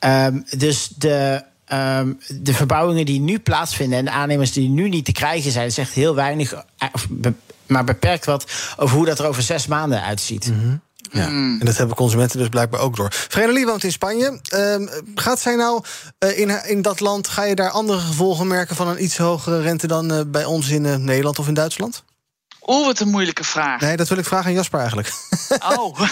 [0.00, 1.48] Um, dus de.
[1.72, 5.72] Um, de verbouwingen die nu plaatsvinden en de aannemers die nu niet te krijgen zijn,
[5.72, 7.34] zegt heel weinig, of be,
[7.70, 8.44] maar beperkt wat
[8.76, 10.46] over hoe dat er over zes maanden uitziet.
[10.46, 10.80] Mm -hmm.
[11.12, 11.60] Ja, mm.
[11.60, 13.08] en dat hebben consumenten dus blijkbaar ook door.
[13.10, 14.40] Vredelie woont in Spanje.
[14.54, 15.82] Um, gaat zij nou
[16.24, 19.60] uh, in, in dat land, ga je daar andere gevolgen merken van een iets hogere
[19.60, 22.04] rente dan uh, bij ons in uh, Nederland of in Duitsland?
[22.70, 23.80] Oeh, wat een moeilijke vraag.
[23.80, 25.12] Nee, dat wil ik vragen aan Jasper eigenlijk.
[25.76, 25.98] Oh.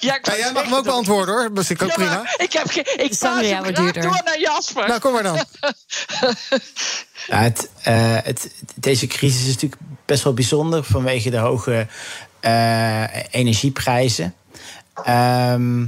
[0.00, 1.54] ja, ik Ja, jij mag hem ook beantwoorden hoor.
[1.54, 2.34] Dat vind ik ook Ja, prima.
[2.36, 3.04] ik heb geen.
[3.04, 4.02] Ik Sangria wordt duurder.
[4.02, 4.88] door naar Jasper.
[4.88, 5.38] Nou, kom maar dan.
[7.26, 11.86] Ja, het, eh, het, deze crisis is natuurlijk best wel bijzonder vanwege de hoge
[12.40, 14.34] eh, energieprijzen.
[15.04, 15.86] Ehm,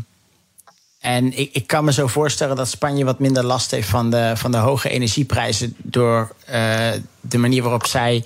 [1.00, 4.32] en ik, ik kan me zo voorstellen dat Spanje wat minder last heeft van de,
[4.36, 8.24] van de hoge energieprijzen door eh, de manier waarop zij.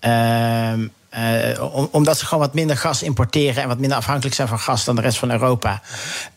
[0.00, 4.48] Ehm, eh, om- omdat ze gewoon wat minder gas importeren en wat minder afhankelijk zijn
[4.48, 5.82] van gas dan de rest van Europa.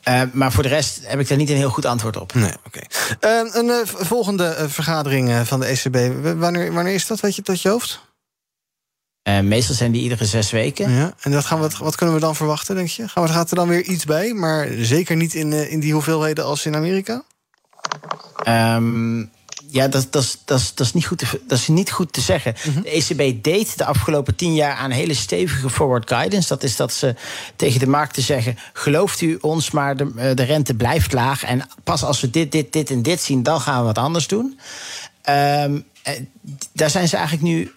[0.02, 2.34] Eh, maar voor de rest heb ik daar niet een heel goed antwoord op.
[2.34, 2.80] Nee, oké.
[3.19, 5.97] Eh, een eh, volgende eh, vergadering van de ECB.
[6.39, 7.19] Wanneer, wanneer is dat?
[7.19, 8.02] Weet je uit je hoofd?
[9.43, 10.91] Meestal zijn die iedere zes weken.
[10.91, 11.13] Ja.
[11.21, 13.08] En dat gaan we, wat kunnen we dan verwachten, denk je?
[13.08, 14.34] Gaan we, gaat er dan weer iets bij?
[14.34, 17.23] Maar zeker niet in, in die hoeveelheden als in Amerika?
[18.43, 19.26] Ehm,
[19.73, 22.21] ja, dat, dat, is- dat, dat, is niet goed te, dat is niet goed te
[22.21, 22.55] zeggen.
[22.83, 26.47] De ECB deed de afgelopen tien jaar aan hele stevige forward guidance.
[26.47, 27.15] Dat is dat ze
[27.55, 31.43] tegen de markten zeggen: gelooft u ons, maar de, eh, de rente blijft laag.
[31.43, 34.27] En pas als we dit, dit, dit en dit zien, dan gaan we wat anders
[34.27, 34.59] doen.
[35.21, 35.65] Eh,
[36.73, 37.71] daar zijn ze eigenlijk nu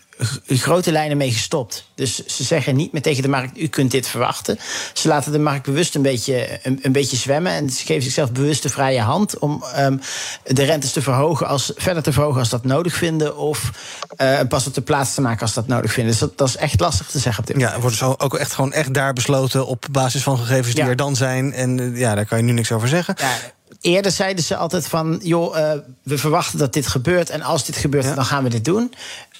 [0.47, 1.89] grote lijnen mee gestopt.
[1.95, 4.59] Dus ze zeggen niet meer tegen de markt: u kunt dit verwachten.
[4.93, 7.53] Ze laten de markt bewust een beetje, een, een beetje zwemmen.
[7.53, 9.97] En ze geven zichzelf bewust de vrije hand om ehm,
[10.45, 13.37] de rentes te verhogen als, verder te verhogen als dat nodig vinden.
[13.37, 13.71] Of
[14.17, 16.13] eh, pas op de plaats te maken als dat nodig vinden.
[16.13, 17.75] Dus dat, dat is echt lastig te zeggen op dit moment.
[17.75, 20.91] Ja, wordt dus ook echt gewoon echt daar besloten op basis van gegevens die Ja.
[20.91, 21.53] er dan zijn.
[21.53, 23.15] En eh, ja, daar kan je nu niks over zeggen.
[23.19, 23.33] Ja,
[23.81, 27.77] eerder zeiden ze altijd van, joh, eh, we verwachten dat dit gebeurt en als dit
[27.77, 28.95] gebeurt, dan gaan we dit doen.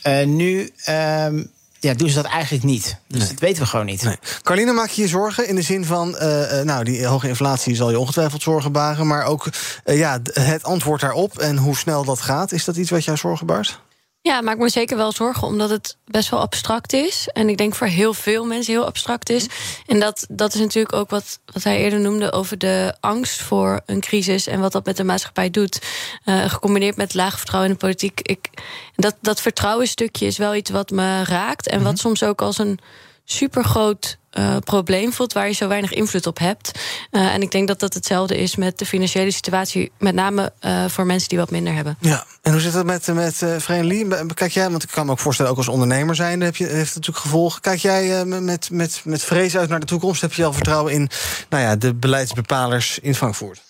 [0.07, 1.43] Eh, nu ehm,
[1.81, 2.97] ja, doen ze dat eigenlijk niet.
[3.07, 4.03] Dus dat weten we gewoon niet.
[4.03, 4.19] Nee.
[4.43, 7.75] Carline, maak je je zorgen in de zin van, eh, eh, nou, die hoge inflatie
[7.75, 9.49] zal je ongetwijfeld zorgen baren, maar ook
[9.85, 12.53] ja, het antwoord daarop en hoe snel dat gaat.
[12.53, 13.81] Is dat iets wat jou zorgen baart?
[14.27, 17.29] Ja, het maakt me zeker wel zorgen, omdat het best wel abstract is.
[17.33, 19.47] En ik denk voor heel veel mensen heel abstract is.
[19.87, 23.81] En dat, dat is natuurlijk ook wat, wat hij eerder noemde over de angst voor
[23.87, 25.83] een crisis en wat dat met de maatschappij doet.
[26.25, 28.21] Eh, gecombineerd met laag vertrouwen in de politiek.
[28.21, 28.49] Ik,
[28.95, 31.69] dat, dat vertrouwenstukje is wel iets wat me raakt.
[31.69, 32.79] En wat soms ook als een
[33.25, 36.71] supergroot eh probleem voelt waar je zo weinig invloed op hebt.
[37.11, 40.85] Eh, en ik denk dat dat hetzelfde is met de financiële situatie, met name eh,
[40.89, 41.97] voor mensen die wat minder hebben.
[42.01, 42.25] Ja.
[42.43, 44.07] En hoe zit het met, met uh, Lee?
[44.35, 46.87] Kijk jij, want ik kan me ook voorstellen, ook als ondernemer zijn, heb je, heeft
[46.87, 47.61] het natuurlijk gevolgen.
[47.61, 50.21] Kijk jij uh, met, met, met vrees uit naar de toekomst?
[50.21, 51.11] Heb je al vertrouwen in
[51.49, 53.63] nou ja, de beleidsbepalers in Frankfurt?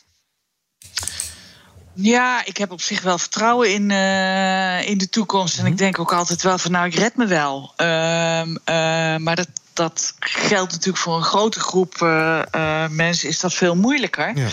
[1.95, 5.59] Ja, ik heb op zich wel vertrouwen in, uh, in de toekomst.
[5.59, 7.73] En ik denk ook altijd wel van, nou, ik red me wel.
[7.77, 13.41] Uh, uh, maar dat, dat geldt natuurlijk voor een grote groep uh, uh, mensen, is
[13.41, 14.33] dat veel moeilijker.
[14.35, 14.49] Ja.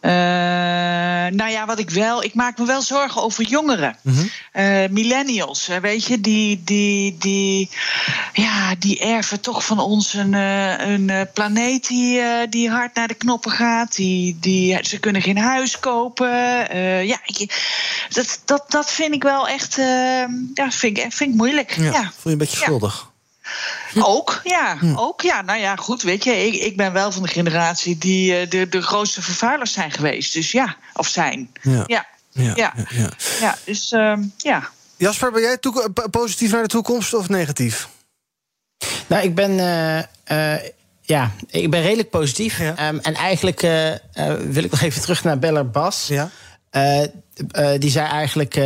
[0.00, 3.96] Uh, nou ja, wat ik wel, ik maak me wel zorgen over jongeren.
[4.02, 4.92] Mm -hmm.
[4.92, 7.70] millennials, weet je, die, die, die,
[8.32, 13.50] ja, die erven toch van ons een, een planeet die, die hard naar de knoppen
[13.50, 13.94] gaat.
[13.94, 16.28] Die, die, ze kunnen geen huis kopen.
[17.06, 17.62] ja, ik,
[18.08, 19.76] dat, dat, dat vind ik wel echt,
[20.54, 21.76] ja, vind ik, vind ik moeilijk.
[21.76, 22.02] Ja, ja.
[22.02, 23.05] Voel je een beetje schuldig?
[23.94, 24.96] Ook, ja, hm.
[24.96, 25.20] ook.
[25.22, 28.50] Ja, nou ja, goed, weet je, ik, ik ben wel van de generatie die uh,
[28.50, 30.32] de, de grootste vervuilers zijn geweest.
[30.32, 31.50] Dus ja, of zijn.
[31.62, 31.84] Ja.
[31.86, 32.54] Ja, ja, ja.
[32.56, 33.10] ja, ja.
[33.40, 34.68] ja dus uh, ja.
[34.96, 35.58] Jasper, ben jij
[36.10, 37.88] positief naar de toekomst of negatief?
[39.06, 39.50] Nou, ik ben.
[40.30, 40.54] Uh,
[41.00, 42.58] ja, ik ben redelijk positief.
[42.58, 42.88] Ja.
[42.88, 43.60] Um, en eigenlijk
[44.50, 46.06] wil ik nog even terug naar Beller Bas.
[46.06, 46.30] Ja.
[47.78, 48.60] die zei eigenlijk: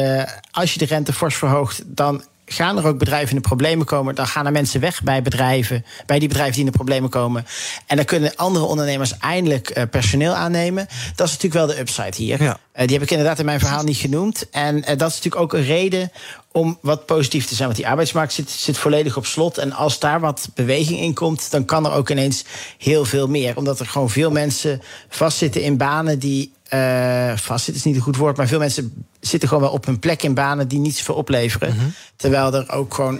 [0.50, 4.14] als je de rente fors verhoogt, dan gaan er ook bedrijven in de problemen komen.
[4.14, 7.46] Dan gaan er mensen weg bij bedrijven, bij die bedrijven die in de problemen komen.
[7.86, 10.86] En dan kunnen andere ondernemers eindelijk uh, personeel aannemen.
[11.14, 12.42] Dat is natuurlijk wel de upside hier.
[12.42, 12.58] Ja.
[12.74, 14.48] Uh, die heb ik inderdaad in mijn verhaal niet genoemd.
[14.50, 16.12] En uh, dat is natuurlijk ook een reden
[16.52, 17.66] om wat positief te zijn.
[17.66, 19.58] Want die arbeidsmarkt zit, zit volledig op slot.
[19.58, 22.44] En als daar wat beweging in komt, dan kan er ook ineens
[22.78, 23.56] heel veel meer.
[23.56, 28.16] Omdat er gewoon veel mensen vastzitten in banen die uh, vastzitten is niet een goed
[28.16, 31.14] woord, maar veel mensen zitten gewoon wel op hun plek in banen die niet zoveel
[31.14, 31.72] opleveren.
[31.72, 31.92] Mm-hmm.
[32.16, 33.18] Terwijl er ook gewoon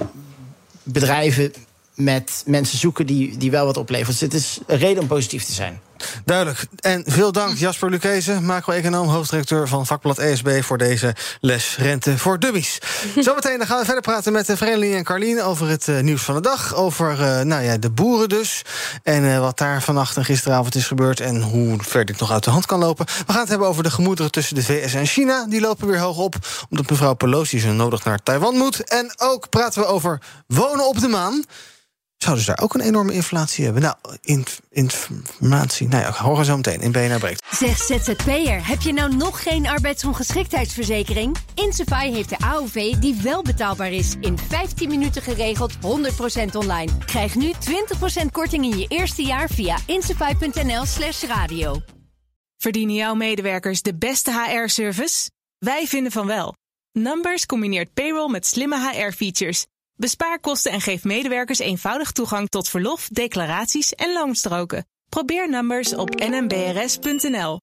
[0.82, 1.52] bedrijven
[1.94, 4.12] met mensen zoeken die, die wel wat opleveren.
[4.12, 5.80] Dus het is een reden om positief te zijn.
[6.24, 6.66] Duidelijk.
[6.80, 10.62] En veel dank Jasper Lucchese, macro-econoom, hoofdredacteur van vakblad ESB...
[10.62, 12.78] voor deze les Rente voor Dummies.
[13.16, 15.42] Zometeen dan gaan we verder praten met Vredeling en Carlien...
[15.42, 18.62] over het uh, nieuws van de dag, over uh, nou ja, de boeren dus...
[19.02, 21.20] en uh, wat daar vannacht en gisteravond is gebeurd...
[21.20, 23.06] en hoe ver dit nog uit de hand kan lopen.
[23.06, 25.46] We gaan het hebben over de gemoederen tussen de VS en China.
[25.48, 26.34] Die lopen weer hoog op,
[26.70, 28.84] omdat mevrouw Pelosi zo nodig naar Taiwan moet.
[28.84, 31.44] En ook praten we over wonen op de maan...
[32.22, 33.82] zouden ze daar ook een enorme inflatie hebben.
[33.82, 35.88] Nou, inf- informatie.
[35.88, 37.42] Nou ja, horen we zo meteen in BNR Breekt.
[37.50, 41.36] Zeg ZZP'er, heb je nou nog geen arbeidsongeschiktheidsverzekering?
[41.54, 44.14] Insafai heeft de AOV die wel betaalbaar is.
[44.20, 46.92] In 15 minuten geregeld, 100% online.
[47.06, 47.52] Krijg nu
[48.22, 51.80] 20% korting in je eerste jaar via insafai.nl slash radio.
[52.56, 55.30] Verdienen jouw medewerkers de beste HR-service?
[55.58, 56.54] Wij vinden van wel.
[56.92, 59.66] Numbers combineert payroll met slimme HR-features.
[60.00, 64.86] Bespaar kosten en geef medewerkers eenvoudig toegang tot verlof, declaraties en loonstroken.
[65.08, 67.60] Probeer Numbers op nmbrs.nl.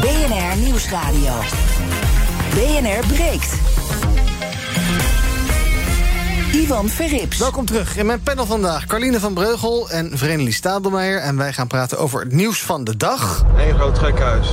[0.00, 1.32] BNR Nieuwsradio.
[2.54, 3.54] BNR breekt.
[6.52, 7.38] Ivan Verrips.
[7.38, 8.86] Welkom terug in mijn panel vandaag.
[8.86, 11.20] Carline van Breugel en Vrenelie Stadelmeijer.
[11.20, 13.44] En wij gaan praten over het nieuws van de dag.
[13.56, 14.48] Een groot gekhuis.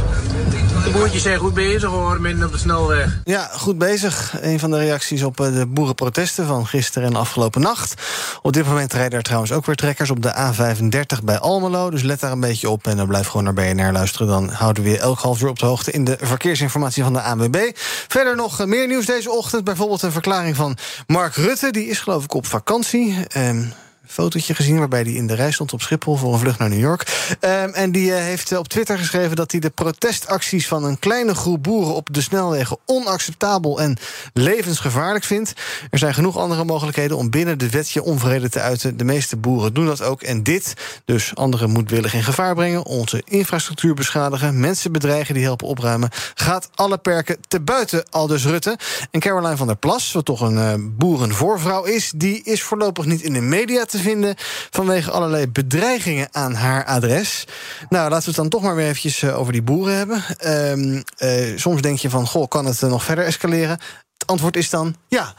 [0.91, 3.19] De boertjes zijn goed bezig hoor, midden op de snelweg.
[3.23, 4.33] Ja, goed bezig.
[4.41, 8.01] Een van de reacties op eh, de boerenprotesten van gisteren en afgelopen nacht.
[8.41, 11.89] Op dit moment rijden er trouwens ook weer trekkers op de A35 bij Almelo.
[11.89, 14.27] Dus let daar een beetje op en dan blijf gewoon naar BNR luisteren.
[14.27, 17.21] Dan houden we je elk half uur op de hoogte in de verkeersinformatie van de
[17.21, 17.71] ANWB.
[18.07, 19.63] Verder nog eh, meer nieuws deze ochtend.
[19.63, 20.77] Bijvoorbeeld een verklaring van
[21.07, 21.71] Mark Rutte.
[21.71, 23.25] Die is geloof ik op vakantie.
[23.27, 23.63] Ehm
[24.11, 26.79] fotootje gezien waarbij hij in de rij stond op Schiphol voor een vlucht naar New
[26.79, 27.35] York.
[27.39, 30.99] Ehm, en die eh, heeft eh, op Twitter geschreven dat hij de protestacties van een
[30.99, 33.97] kleine groep boeren op de snelwegen onacceptabel en
[34.33, 35.53] levensgevaarlijk vindt.
[35.89, 38.97] Er zijn genoeg andere mogelijkheden om binnen de wetje onvrede te uiten.
[38.97, 40.21] De meeste boeren doen dat ook.
[40.21, 40.73] En dit,
[41.05, 46.69] dus anderen moedwillig in gevaar brengen, onze infrastructuur beschadigen, mensen bedreigen die helpen opruimen, gaat
[46.75, 48.77] alle perken te buiten, aldus Rutte.
[49.11, 53.21] En Caroline van der Plas, wat toch een eh, boerenvoorvrouw is, die is voorlopig niet
[53.21, 54.35] in de media te vinden
[54.69, 57.45] vanwege allerlei bedreigingen aan haar adres.
[57.89, 60.23] Nou, laten we het dan toch maar weer eventjes eh, over die boeren hebben.
[60.37, 63.79] Ehm, eh, soms denk je van, goh, kan het eh, nog verder escaleren?
[64.17, 65.33] Het antwoord is dan ja.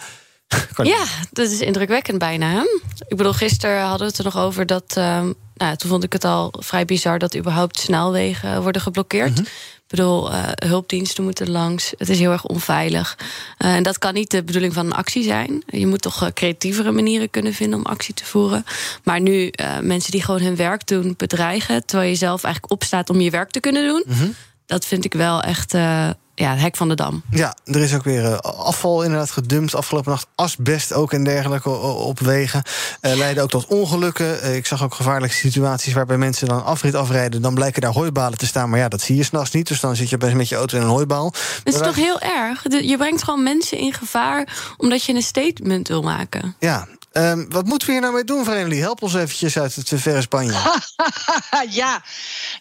[0.82, 2.62] Ja, dat is indrukwekkend bijna.
[3.08, 4.96] Ik bedoel, gisteren hadden we het er nog over dat.
[4.96, 9.38] ehm, nou, toen vond ik het al vrij bizar dat überhaupt snelwegen worden geblokkeerd.
[9.38, 9.46] Ik
[9.92, 11.92] bedoel, eh, hulpdiensten moeten langs.
[11.98, 13.18] Het is heel erg onveilig.
[13.58, 15.62] Eh, en dat kan niet de bedoeling van een actie zijn.
[15.66, 18.64] Je moet toch eh, creatievere manieren kunnen vinden om actie te voeren.
[19.04, 23.20] Maar nu mensen die gewoon hun werk doen bedreigen, terwijl je zelf eigenlijk opstaat om
[23.20, 24.34] je werk te kunnen doen.
[24.66, 25.74] Dat vind ik wel echt
[26.34, 27.22] ja, het hek van de dam.
[27.30, 30.26] Ja, er is ook weer eh, afval inderdaad gedumpt afgelopen nacht.
[30.34, 32.62] Asbest ook en dergelijke op wegen.
[33.00, 34.42] Eh leidde ook tot ongelukken.
[34.42, 37.42] Eh, ik zag ook gevaarlijke situaties waarbij mensen dan afrit afrijden.
[37.42, 38.70] Dan blijken daar hooibalen te staan.
[38.70, 39.68] Maar ja, dat zie je s'nachts niet.
[39.68, 41.34] Dus dan zit je best met je auto in een hooibaal.
[41.64, 42.62] Het is toch heel erg?
[42.62, 46.56] Je brengt gewoon mensen in gevaar omdat je een statement wil maken.
[46.58, 46.86] Ja.
[47.12, 48.80] Ehm, wat moeten we hier nou mee doen, Vreemdeling?
[48.80, 50.52] Help ons eventjes uit het verre Spanje.
[51.70, 52.02] ja,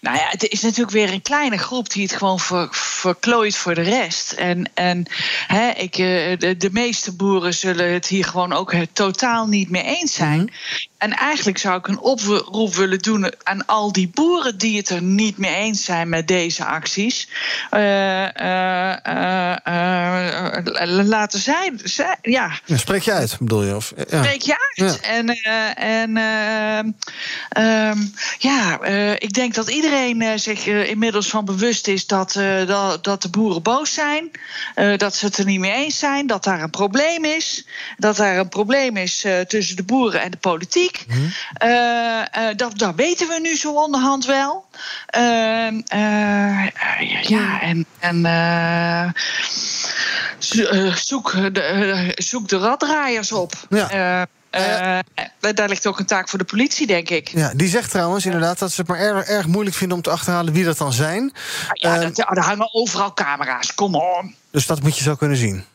[0.02, 3.76] nou ja, het is natuurlijk weer een kleine groep die het gewoon ver, verklooit voor
[3.76, 4.32] de rest.
[4.32, 5.06] En, en
[5.48, 9.70] hè, ik, eh, de, de meeste boeren zullen het hier gewoon ook eh, totaal niet
[9.70, 10.54] mee eens zijn.
[11.02, 15.02] En eigenlijk zou ik een oproep willen doen aan al die boeren die het er
[15.02, 17.28] niet mee eens zijn met deze acties.
[17.70, 19.56] Eh, eh,
[20.62, 23.76] eh, laten zij, zij ja, spreek je uit, bedoel je?
[23.76, 24.24] Of, ja.
[24.24, 25.00] Spreek je uit.
[25.02, 25.10] Ja.
[25.10, 26.92] En, eh, en ehm,
[27.50, 27.98] ehm,
[28.38, 28.84] ja,
[29.16, 33.94] ik denk dat iedereen zich inmiddels van bewust is dat, dat, dat de boeren boos
[33.94, 34.32] zijn.
[34.98, 36.28] dat ze het er niet mee eens zijn.
[36.28, 37.66] Dat daar een probleem is.
[37.98, 40.91] Dat daar een probleem is tussen de boeren en de politiek.
[41.54, 44.66] Eh, eh, dat, dat weten we nu zo onderhand wel.
[45.06, 46.70] Ehm, eh,
[47.22, 47.86] ja, en.
[48.00, 48.22] en
[50.40, 53.54] zo- zoek, de, zoek de raddraaiers op.
[53.70, 54.28] Ja.
[55.54, 57.28] Daar ligt ook een taak voor de politie, denk ik.
[57.28, 60.10] Ja, die zegt trouwens inderdaad dat ze het maar erg, erg moeilijk vinden om te
[60.10, 61.34] achterhalen wie dat dan zijn.
[61.74, 64.36] Ja, Ehm, dat, er hangen overal camera's, kom on.
[64.52, 65.66] dus dat moet je zo kunnen zien.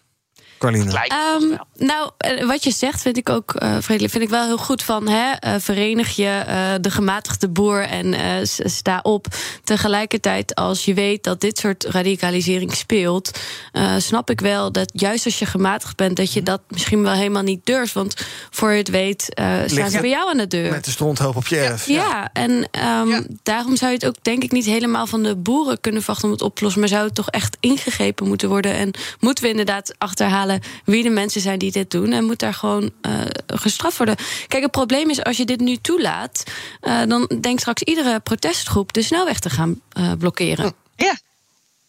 [0.72, 1.06] Carline.
[1.06, 4.56] Ehm, nou, eh, wat je zegt vind ik ook, eh Vredelijk, vind ik wel heel
[4.58, 9.26] goed van hè, eh, verenig je eh, de gematigde boer en eh, sta op.
[9.64, 13.30] Tegelijkertijd, als je weet dat dit soort radicalisering speelt,
[13.72, 17.12] eh, snap ik wel dat juist als je gematigd bent, dat je dat misschien wel
[17.12, 17.92] helemaal niet durft.
[17.92, 18.14] Want
[18.50, 20.70] voor je het weet, eh, staan ze bij jou aan de deur.
[20.70, 21.86] Met de stronthoop op je erf.
[21.86, 25.80] Ja, en ehm, daarom zou je het ook denk ik niet helemaal van de boeren
[25.80, 26.80] kunnen verwachten om het op te lossen.
[26.80, 28.74] Maar zou het toch echt ingegrepen moeten worden.
[28.74, 32.12] En moeten we inderdaad achterhalen wie de mensen zijn die dit doen.
[32.12, 34.16] En moet daar gewoon eh, gestraft worden.
[34.46, 36.44] Kijk, het probleem is als je dit nu toelaat,
[36.80, 40.74] eh, dan denkt straks iedere protestgroep de snelweg te gaan eh, blokkeren.
[40.96, 41.16] Ja.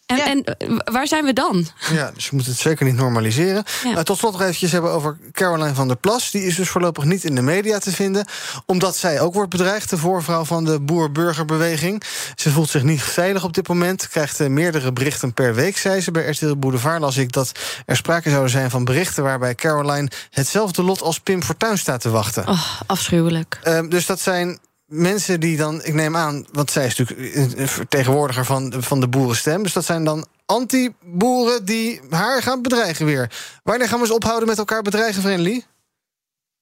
[0.07, 1.67] En, en eh, waar zijn we dan?
[1.91, 3.63] Ja, dus je moet het zeker niet normaliseren.
[3.83, 3.91] Ja.
[3.91, 6.31] Uh, tot slot nog eventjes hebben over Caroline van der Plas.
[6.31, 8.25] Die is dus voorlopig niet in de media te vinden.
[8.65, 12.03] Omdat zij ook wordt bedreigd, de voorvrouw van de boer-burgerbeweging.
[12.35, 14.07] Ze voelt zich niet veilig op dit moment.
[14.07, 16.11] Krijgt uh, meerdere berichten per week, zei ze.
[16.11, 17.51] Bij RTL Boulevard las ik dat
[17.85, 19.23] er sprake zou zijn van berichten...
[19.23, 22.47] waarbij Caroline hetzelfde lot als Pim Fortuyn staat te wachten.
[22.47, 23.59] Oh, afschuwelijk.
[23.63, 27.67] Uh, dus dat zijn mensen die dan, ik neem aan, want zij is natuurlijk een
[27.67, 29.63] vertegenwoordiger van, van de boerenstem.
[29.63, 33.31] Dus dat zijn dan anti-boeren die haar gaan bedreigen weer.
[33.63, 35.63] Wanneer gaan we eens ophouden met elkaar bedreigen, Friendly?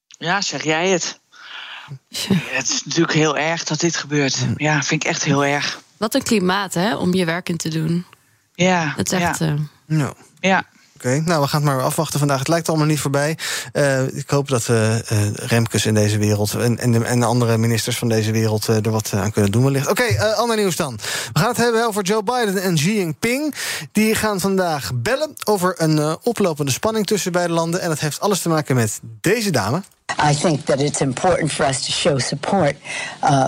[0.08, 1.20] Ja, zeg jij het.
[2.30, 4.46] Het is natuurlijk heel erg dat dit gebeurt.
[4.56, 5.82] Ja, vind ik echt heel erg.
[5.98, 8.06] Wat een klimaat, hè, om je werk in te doen.
[8.54, 8.94] Ja.
[8.96, 9.40] Het is echt.
[9.40, 9.46] Ja.
[9.46, 9.60] Uh...
[9.86, 10.14] No.
[10.40, 10.66] ja.
[10.96, 12.40] Oké, nou, we gaan het maar afwachten vandaag.
[12.40, 13.38] Het lijkt allemaal niet voorbij.
[13.74, 15.00] Uh, ik hoop dat uh, uh,
[15.34, 18.92] Remkes in deze wereld en, en, de, en de andere ministers van deze wereld er
[18.92, 19.90] wat aan kunnen doen wellicht.
[19.90, 21.00] Oké, ander nieuws dan.
[21.34, 23.56] We gaan het hebben over Joe Biden en Xi Jinping.
[23.92, 27.82] Die gaan vandaag bellen over een oplopende spanning tussen beide landen.
[27.82, 29.84] En dat heeft alles te maken met deze dame.
[30.32, 32.76] I think that it's important for us to show support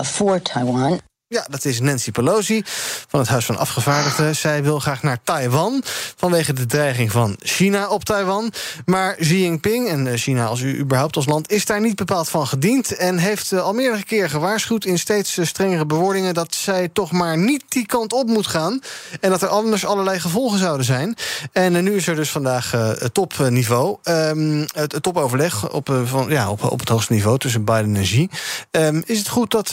[0.02, 1.00] for Taiwan.
[1.30, 2.62] Ja, dat is Nancy Pelosi
[3.08, 4.36] van het Huis van Afgevaardigden.
[4.36, 5.82] Zij wil graag naar Taiwan
[6.16, 8.52] vanwege de dreiging van China op Taiwan.
[8.84, 11.50] Maar Xi Jinping, en China als u überhaupt als land...
[11.50, 12.96] is daar niet bepaald van gediend...
[12.96, 16.34] en heeft al meerdere keer gewaarschuwd in steeds strengere bewoordingen...
[16.34, 18.80] dat zij toch maar niet die kant op moet gaan...
[19.20, 21.16] en dat er anders allerlei gevolgen zouden zijn.
[21.52, 26.64] En nu is er dus vandaag het topniveau, um, het, topoverleg op, van, ja, op,
[26.64, 27.38] op het hoogste niveau...
[27.38, 28.28] tussen Biden en Xi.
[28.70, 29.70] Um, is het goed dat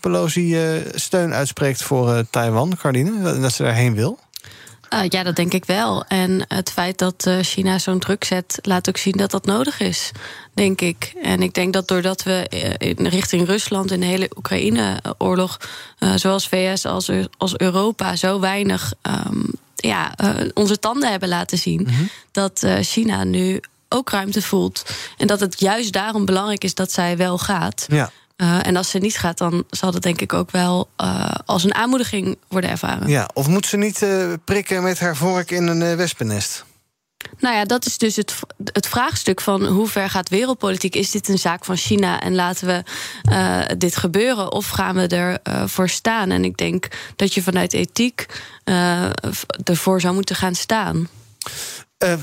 [0.00, 3.40] Pelosi steun uitspreekt voor uh, Taiwan, Cardine?
[3.40, 4.18] Dat ze daarheen wil?
[4.94, 6.04] Uh, ja, dat denk ik wel.
[6.04, 9.80] En het feit dat uh, China zo'n druk zet, laat ook zien dat dat nodig
[9.80, 10.10] is,
[10.54, 11.12] denk ik.
[11.22, 12.46] En ik denk dat doordat we
[12.78, 15.60] in richting Rusland in de hele Oekraïne-oorlog,
[16.14, 20.14] zowel VS als, als Europa, zo weinig um, ja,
[20.54, 22.08] onze tanden hebben laten zien, -hmm.
[22.32, 24.84] dat China nu ook ruimte voelt.
[25.16, 27.86] En dat het juist daarom belangrijk is dat zij wel gaat.
[27.88, 28.10] Ja.
[28.40, 31.64] Uh, en als ze niet gaat, dan zal dat denk ik ook wel uh, als
[31.64, 33.08] een aanmoediging worden ervaren.
[33.08, 36.64] Ja, of moet ze niet uh, prikken met haar vork in een wespennest?
[37.38, 40.94] Nou ja, dat is dus het, het vraagstuk van hoe ver gaat wereldpolitiek?
[40.94, 42.82] Is dit een zaak van China en laten we
[43.30, 44.52] uh, dit gebeuren?
[44.52, 46.30] Of gaan we ervoor uh, voor staan?
[46.30, 48.26] En ik denk dat je vanuit ethiek
[48.64, 49.10] uh,
[49.64, 51.08] ervoor zou moeten gaan staan.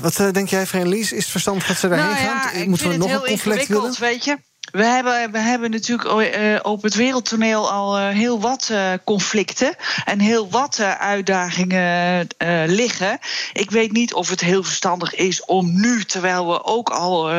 [0.00, 1.12] wat denk jij, Lies?
[1.12, 2.54] Is het verstandig dat ze daarheen nou ja, gaat?
[2.54, 3.96] Ik Moeten we vind nog het een heel conflict willen?
[3.98, 4.36] weet je.
[4.70, 9.74] We hebben, we hebben natuurlijk uh, op het wereldtoneel al uh, heel wat uh, conflicten
[10.04, 12.26] en heel wat uitdagingen
[12.66, 13.18] liggen.
[13.52, 17.30] Ik weet niet of het heel verstandig is om nu, terwijl we ook al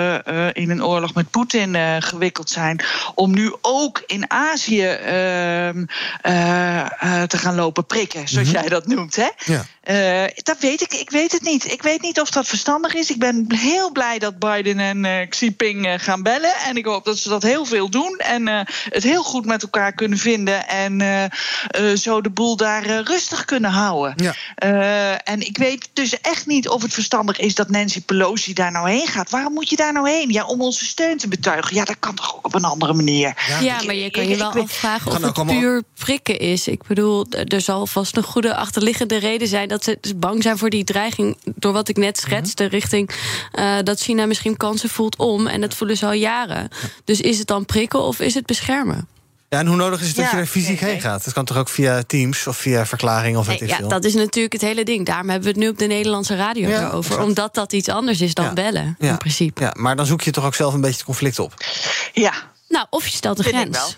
[0.54, 2.84] in een oorlog met Poetin gewikkeld zijn,
[3.15, 5.86] om nu ook in Azië ehm,
[7.28, 8.58] te gaan lopen prikken, zoals Mhm.
[8.60, 9.15] jij dat noemt.
[9.15, 9.28] Hè?
[9.46, 9.65] Ja.
[9.89, 10.93] Uh, dat weet ik.
[10.93, 11.71] Ik weet het niet.
[11.71, 13.10] Ik weet niet of dat verstandig is.
[13.10, 16.54] Ik ben heel blij dat Biden en uh, Xi Jinping uh, gaan bellen.
[16.65, 18.17] En ik hoop dat ze dat heel veel doen.
[18.17, 18.47] En
[18.89, 20.67] het heel goed met elkaar kunnen vinden.
[20.67, 21.02] En
[21.97, 24.13] zo de boel daar rustig kunnen houden.
[24.15, 25.17] Ja.
[25.17, 28.89] en ik weet dus echt niet of het verstandig is dat Nancy Pelosi daar nou
[28.89, 29.30] heen gaat.
[29.30, 30.30] Waarom moet je daar nou heen?
[30.30, 31.75] Ja, om onze steun te betuigen.
[31.75, 33.34] Ja, dat kan toch ook op een andere manier.
[33.47, 36.67] Ja, ja maar je kan je wel ik, afvragen of het puur prikken is.
[36.67, 40.58] Ik bedoel, er zal vast een goede achterliggende reden zijn dat ze dus bang zijn
[40.58, 41.38] voor die dreiging.
[41.56, 43.10] Door wat ik net schetste, richting
[43.52, 45.48] eh, dat China misschien kansen voelt om.
[45.48, 46.70] En dat voelen ze al jaren.
[47.04, 49.08] Dus is het dan prikken of is het beschermen?
[49.50, 51.24] Ja, en hoe nodig is het dat je er fysiek heen gaat?
[51.26, 53.89] Dat kan toch ook via Teams of via verklaring of weet Nee, ik ja, veel?
[53.89, 55.06] dat is natuurlijk het hele ding.
[55.06, 57.24] Daarom hebben we het nu op de Nederlandse radio Ja, exact.
[57.24, 58.54] Omdat dat iets anders is dan Ja.
[58.54, 59.10] bellen, Ja.
[59.10, 59.62] in principe.
[59.63, 61.54] Ja, maar dan zoek je toch ook zelf een beetje het conflict op.
[62.13, 62.34] Ja,
[62.68, 63.98] Nou, of je stelt ik grens.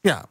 [0.00, 0.24] Ja.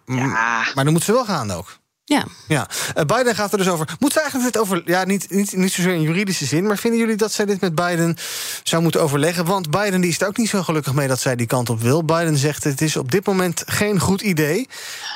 [0.75, 1.78] maar dan moet ze wel gaan ook.
[2.09, 2.23] Ja.
[2.47, 3.95] Ja, Eh, Biden gaat er dus over.
[3.99, 4.81] Moet ze eigenlijk dit over.
[4.85, 6.67] Ja, niet, niet, niet zozeer in juridische zin.
[6.67, 8.17] Maar vinden jullie dat zij dit met Biden
[8.63, 9.45] zou moeten overleggen?
[9.45, 11.81] Want Biden die is er ook niet zo gelukkig mee dat zij die kant op
[11.81, 12.03] wil.
[12.05, 14.67] Biden zegt: het is op dit moment geen goed idee.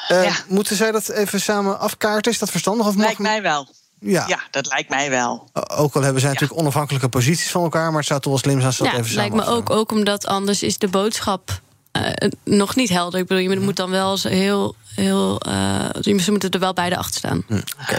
[0.07, 0.31] Eh, Ja.
[0.47, 2.31] Moeten zij dat even samen afkaarten?
[2.31, 2.87] Is dat verstandig?
[2.87, 3.67] Of mag lijkt mij wel.
[3.99, 4.23] Ja.
[4.27, 5.49] Ja, dat lijkt mij wel.
[5.53, 7.89] Ook al hebben zij natuurlijk onafhankelijke posities van elkaar.
[7.89, 9.55] Maar het zou toch wel slim zijn als ze dat Ja, even samen lijkt me
[9.55, 11.61] ook, ook omdat anders is de boodschap
[11.93, 13.19] eh, nog niet helder.
[13.19, 14.75] Ik bedoel, je moet dan wel eens heel...
[14.95, 17.43] heel uh, ze moeten er wel beide achter staan.
[17.47, 17.97] Hm, Oké.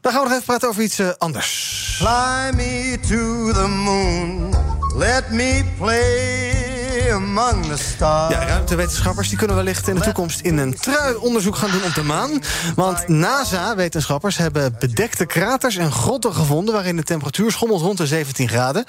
[0.00, 1.48] Dan gaan we nog even praten over iets eh, anders.
[1.96, 4.54] Fly me to the moon.
[4.96, 6.63] Let me play
[7.02, 8.34] among the stars.
[8.34, 11.94] Ja, ruimtewetenschappers die kunnen wellicht in de toekomst in een trui onderzoek gaan doen op
[11.94, 12.42] de maan.
[12.74, 16.74] Want NASA-wetenschappers hebben bedekte kraters en grotten gevonden...
[16.74, 18.84] waarin de temperatuur schommelt rond de 17 graden.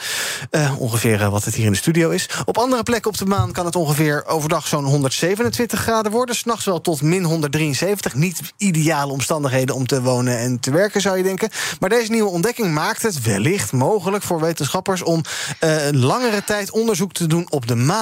[0.50, 2.30] Eh, ongeveer eh, wat het hier in de studio is.
[2.46, 6.36] Op andere plekken op de maan kan het ongeveer overdag zo'n 127 graden worden.
[6.36, 8.16] S'nachts wel tot min 173.
[8.16, 11.50] Niet ideale omstandigheden om te wonen en te werken, zou je denken.
[11.80, 15.02] Maar deze nieuwe ontdekking maakt het wellicht mogelijk voor wetenschappers...
[15.02, 15.22] om
[15.60, 17.94] eh, langere tijd onderzoek te doen op de maan.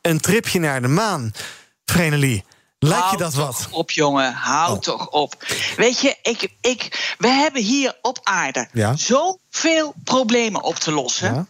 [0.00, 1.32] Een tripje naar de maan.
[1.84, 2.44] Vrenelie,
[2.78, 3.56] lijkt je dat wat?
[3.56, 4.32] toch op, jongen.
[4.32, 5.34] Hou toch op.
[5.76, 8.96] Weet je, ik, ik, we hebben hier op aarde Ja.
[8.96, 11.48] zoveel problemen op te lossen.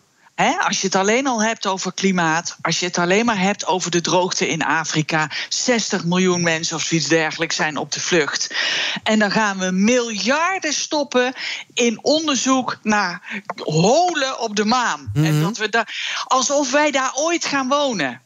[0.50, 3.90] Als je het alleen al hebt over klimaat, als je het alleen maar hebt over
[3.90, 8.54] de droogte in Afrika, 60 miljoen mensen of zoiets dergelijks zijn op de vlucht.
[9.02, 11.32] En dan gaan we miljarden stoppen
[11.74, 15.10] in onderzoek naar holen op de maan.
[15.14, 18.21] En dat we daar, alsof wij daar ooit gaan wonen.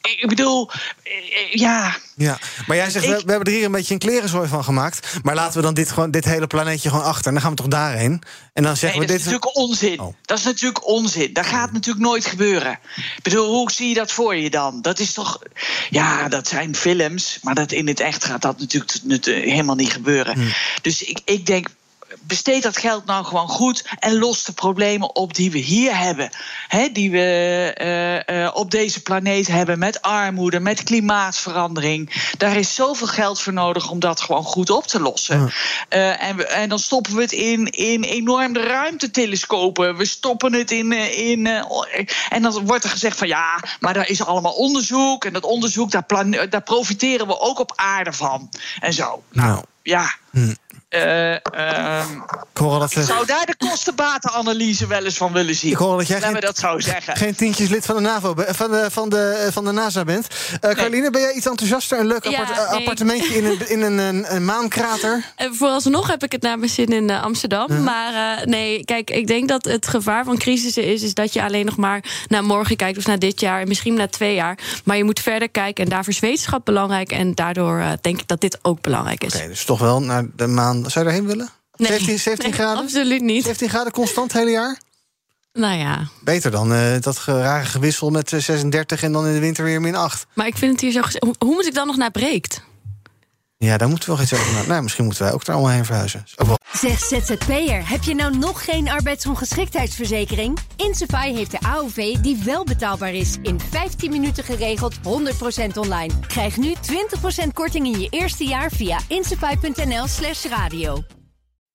[0.00, 0.70] Ik bedoel,
[1.02, 1.96] eh, ja.
[2.16, 5.06] Ja, maar jij zegt, we, we hebben er hier een beetje een klerenzooi van gemaakt.
[5.22, 7.26] Maar laten we dan dit, gewoon, dit hele planeetje gewoon achter.
[7.26, 8.22] En dan gaan we toch daarheen.
[8.52, 9.26] En dan zeggen Nee, we dat dit.
[9.26, 10.14] is natuurlijk onzin.
[10.22, 11.32] Dat is natuurlijk onzin.
[11.32, 12.78] Dat gaat natuurlijk nooit gebeuren.
[12.96, 14.82] Ik bedoel, hoe zie je dat voor je dan?
[14.82, 15.38] Dat is toch.
[15.90, 17.38] Ja, dat zijn films.
[17.42, 20.52] Maar dat in het echt gaat dat natuurlijk helemaal niet gebeuren.
[20.82, 21.68] Dus ik, ik denk.
[22.26, 26.30] Besteed dat geld nou gewoon goed en los de problemen op die we hier hebben.
[26.92, 27.18] Die we
[27.74, 32.30] eh, eh, op deze planeet hebben met armoede, met klimaatverandering.
[32.38, 35.50] Daar is zoveel geld voor nodig om dat gewoon goed op te lossen.
[35.88, 39.96] Eh, en, we- en dan stoppen we het in, in enorme ruimtetelescopen.
[39.96, 40.92] We stoppen het in.
[40.92, 41.46] in
[42.28, 45.24] en dan wordt er gezegd van ja, maar daar is allemaal onderzoek.
[45.24, 46.04] En dat onderzoek, daar,
[46.50, 48.48] daar profiteren we ook op aarde van.
[48.80, 49.22] En zo.
[49.32, 50.14] Nou, Ja.
[50.30, 50.54] hm.
[50.88, 52.12] Eh, ehm,
[52.52, 55.70] ik hoor dat, ik eh, zou daar de kostenbatenanalyse wel eens van willen zien.
[55.70, 57.16] Ik hoor dat jij Laten we geen- dat zo zeggen.
[57.16, 60.26] geen tientjes lid van de NAVO, van de, van de, van de NASA bent.
[60.60, 61.98] Eh Caroline, ben jij iets enthousiaster?
[62.00, 62.78] Een leuk Ja, appart- eh, nee.
[62.78, 65.24] appartementje in een, in een, een, een maankrater?
[65.36, 67.82] En vooralsnog heb ik het naar mijn zin in eh, Amsterdam.
[67.82, 71.02] Maar eh, nee, kijk, ik denk dat het gevaar van crisissen is...
[71.02, 73.60] is dat je alleen nog maar naar morgen kijkt of naar dit jaar...
[73.60, 74.58] en misschien naar twee jaar.
[74.84, 77.12] Maar je moet verder kijken en daarvoor is wetenschap belangrijk...
[77.12, 79.34] en daardoor eh, denk ik dat dit ook belangrijk is.
[79.34, 80.75] Oké, dus toch wel naar de maan.
[80.80, 81.48] Zou je daarheen willen?
[81.76, 81.88] Nee.
[81.88, 82.82] 17, 17 Nee, graden?
[82.82, 83.44] absoluut niet.
[83.44, 84.78] 17 graden constant het hele jaar?
[85.52, 89.38] Nou ja, Beter dan eh, dat rare gewissel met eh, 36 en dan in de
[89.40, 90.26] winter weer min 8.
[90.34, 91.00] maar ik vind het hier zo...
[91.38, 92.60] hoe moet ik dan nog naar Breekt?
[93.58, 94.68] Ja, daar moeten we wel iets over doen.
[94.68, 96.24] Nou, misschien moeten wij ook daar allemaal heen verhuizen.
[96.36, 100.58] Ook wel- Zeg ZZP'er, heb je nou nog geen arbeidsongeschiktheidsverzekering?
[100.76, 103.36] Insafai heeft de AOV die wel betaalbaar is.
[103.42, 106.20] In 15 minuten geregeld, 100% online.
[106.26, 111.02] Krijg nu 20% korting in je eerste jaar via insafai.nl slash radio.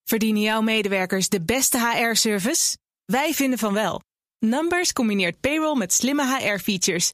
[0.03, 2.77] Verdienen jouw medewerkers de beste HR-service?
[3.05, 4.01] Wij vinden van wel.
[4.39, 7.13] Numbers combineert payroll met slimme HR-features.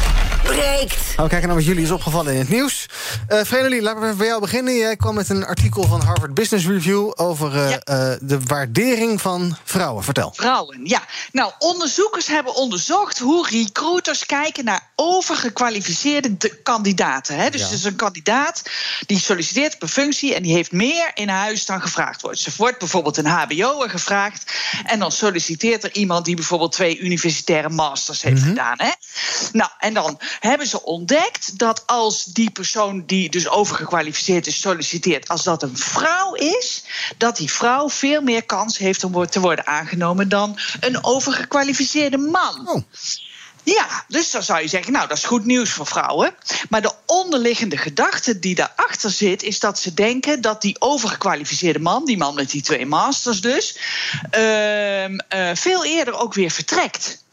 [0.55, 0.93] breekt.
[0.93, 2.85] Gaan we kijken naar wat jullie is opgevallen in het nieuws.
[3.27, 4.75] Eh Vredelie, laten we bij jou beginnen.
[4.75, 7.11] Jij kwam met een artikel van Harvard Business Review...
[7.15, 10.03] over eh, eh, de waardering van vrouwen.
[10.03, 10.31] Vertel.
[10.35, 11.03] Vrouwen, ja.
[11.31, 17.35] Nou, onderzoekers hebben onderzocht hoe recruiters kijken naar overgekwalificeerde de- kandidaten.
[17.35, 17.49] Hè?
[17.49, 17.65] Dus Ja.
[17.67, 18.61] het is een kandidaat
[19.05, 22.39] die solliciteert op een functie en die heeft meer in huis dan gevraagd wordt.
[22.39, 24.51] Ze wordt bijvoorbeeld een HBO'er gevraagd
[24.85, 28.75] en dan solliciteert er iemand die bijvoorbeeld twee universitaire masters heeft gedaan.
[28.77, 28.89] Hè?
[29.51, 35.27] Nou, en dan hebben ze ontdekt dat als die persoon die dus overgekwalificeerd is solliciteert,
[35.27, 36.83] als dat een vrouw is,
[37.17, 42.85] dat die vrouw veel meer kans heeft om te worden aangenomen dan een overgekwalificeerde man.
[43.63, 46.35] Ja, dus dan zou je zeggen, nou, dat is goed nieuws voor vrouwen.
[46.69, 52.05] Maar de onderliggende gedachte die daarachter zit, is dat ze denken dat die overgekwalificeerde man,
[52.05, 53.77] die man met die twee masters dus,
[54.29, 57.23] ehm, eh, veel eerder ook weer vertrekt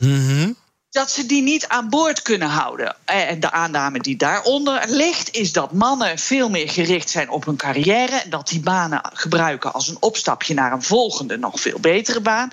[0.99, 2.96] dat ze die niet aan boord kunnen houden.
[3.05, 7.57] En de aanname die daaronder ligt, is dat mannen veel meer gericht zijn op hun
[7.57, 8.16] carrière.
[8.16, 12.51] En dat die banen gebruiken als een opstapje naar een volgende, nog veel betere baan.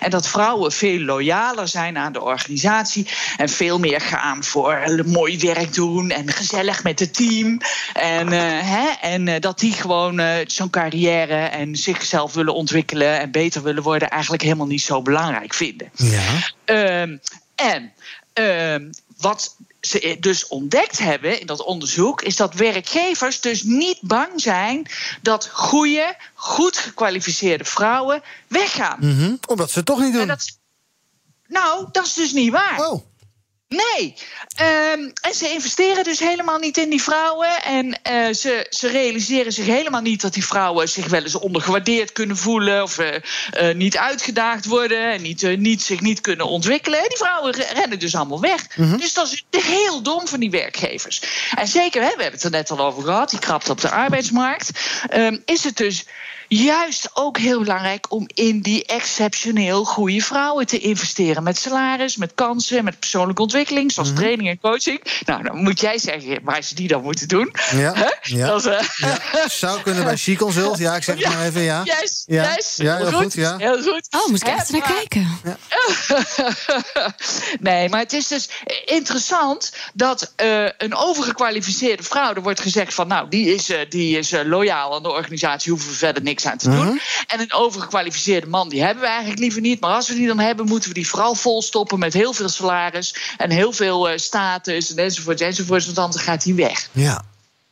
[0.00, 3.08] En dat vrouwen veel loyaler zijn aan de organisatie.
[3.36, 7.60] En veel meer gaan voor mooi werk doen en gezellig met het team.
[7.92, 13.20] En, eh, hè, en eh, dat die gewoon eh, zo'n carrière en zichzelf willen ontwikkelen
[13.20, 15.90] en beter willen worden, eigenlijk helemaal niet zo belangrijk vinden.
[15.94, 16.24] Ja.
[17.56, 17.92] En
[18.32, 24.40] ehm, wat ze dus ontdekt hebben in dat onderzoek, is dat werkgevers dus niet bang
[24.40, 24.86] zijn
[25.22, 28.98] dat goede, goed gekwalificeerde vrouwen weggaan.
[29.00, 29.36] Mhm.
[29.46, 30.26] Omdat ze het toch niet doen.
[30.26, 30.58] Dat,
[31.46, 32.90] nou, dat is dus niet waar.
[32.90, 33.04] Oh.
[33.68, 34.14] Nee.
[34.56, 37.62] Ehm, en ze investeren dus helemaal niet in die vrouwen.
[37.62, 42.12] En eh, ze, ze realiseren zich helemaal niet dat die vrouwen zich wel eens ondergewaardeerd
[42.12, 42.82] kunnen voelen.
[42.82, 43.14] Of eh,
[43.50, 45.12] eh, niet uitgedaagd worden.
[45.12, 46.98] En niet, niet, zich niet kunnen ontwikkelen.
[46.98, 48.66] En die vrouwen re- rennen dus allemaal weg.
[48.76, 51.22] Dus dat is heel dom van die werkgevers.
[51.54, 53.30] En zeker, hè, we hebben het er net al over gehad.
[53.30, 54.70] Die krapte op de arbeidsmarkt.
[55.08, 56.04] Ehm, is het dus
[56.48, 61.42] juist ook heel belangrijk om in die exceptioneel goede vrouwen te investeren.
[61.42, 65.00] Met salaris, met kansen, met persoonlijke ontwikkeling, zoals training en coaching.
[65.24, 67.54] Nou, dan moet jij zeggen waar ze die dan moeten doen.
[67.70, 68.08] Ja, Hè?
[68.22, 68.46] ja.
[68.46, 68.80] Dat eh,
[69.48, 70.78] Zou kunnen bij She Consult.
[70.78, 71.82] Ja, ik zeg het maar even ja.
[71.84, 72.54] Yes, ja.
[72.54, 72.76] yes.
[72.76, 73.32] Ja, heel goed.
[73.32, 73.56] ja.
[73.56, 74.06] Heel goed.
[74.10, 75.28] Oh, moet ik echt naar kijken.
[77.60, 78.48] nee, maar het is dus
[78.84, 84.18] interessant dat eh, een overgekwalificeerde vrouw, er wordt gezegd van, nou, die is, eh, die
[84.18, 87.00] is eh, loyaal aan de organisatie, hoeven we verder niks aan te doen.
[87.26, 89.80] En een overgekwalificeerde man, die hebben we eigenlijk liever niet.
[89.80, 93.16] Maar als we die dan hebben, moeten we die vooral volstoppen met heel veel salaris
[93.36, 96.88] en heel veel eh, status en enzovoort, enzovoort, want anders gaat hij weg.
[96.92, 97.24] Ja.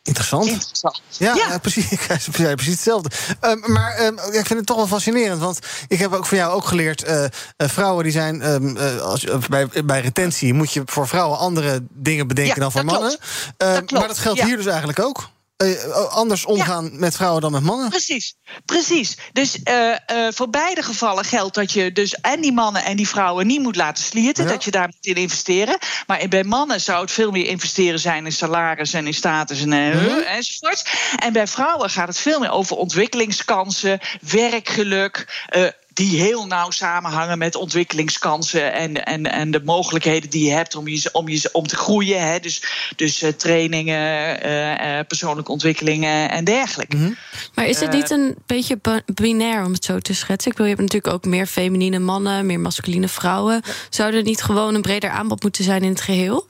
[0.05, 0.47] Interessant.
[0.47, 1.01] Interessant.
[1.19, 1.59] Ja, ja.
[1.59, 1.89] precies.
[2.31, 3.11] Precies hetzelfde.
[3.41, 5.41] Ehm, maar ehm, ik vind het toch wel fascinerend.
[5.41, 5.59] Want
[5.89, 7.03] ik heb ook van jou ook geleerd...
[7.03, 8.43] eh, eh, vrouwen die zijn...
[8.43, 12.85] ehm, eh, als, bij, bij retentie moet je voor vrouwen andere dingen bedenken dan voor
[12.85, 13.09] mannen.
[13.09, 13.57] klopt.
[13.57, 15.29] Dat klopt, Maar dat geldt hier dus eigenlijk ook.
[15.57, 17.89] Eh, anders omgaan met vrouwen dan met mannen.
[17.89, 18.35] Precies,
[18.65, 19.17] precies.
[19.33, 23.09] Dus eh, eh, voor beide gevallen geldt dat je dus en die mannen en die
[23.09, 24.45] vrouwen niet moet laten slierten.
[24.45, 24.51] Ja.
[24.51, 25.79] Dat je daar moet in investeren.
[26.07, 29.73] Maar bij mannen zou het veel meer investeren zijn in salaris en in status en,
[29.73, 30.19] eh, Mhm.
[30.19, 30.85] enzovoorts.
[31.17, 35.47] En bij vrouwen gaat het veel meer over ontwikkelingskansen, werkgeluk.
[35.95, 40.89] Die heel nauw samenhangen met ontwikkelingskansen en, en, en de mogelijkheden die je hebt om,
[40.89, 42.29] je, om, je, om te groeien.
[42.29, 42.39] Hè?
[42.39, 42.63] Dus,
[42.97, 46.97] dus eh, trainingen, eh, eh, persoonlijke ontwikkelingen en dergelijke.
[46.97, 47.13] Mhm.
[47.55, 48.79] Maar is het niet een beetje
[49.15, 50.51] binair om het zo te schetsen?
[50.51, 53.63] Ik bedoel, je hebt natuurlijk ook meer feminine mannen, meer masculine vrouwen.
[53.91, 56.47] Zou er niet gewoon een breder aanbod moeten zijn in het geheel?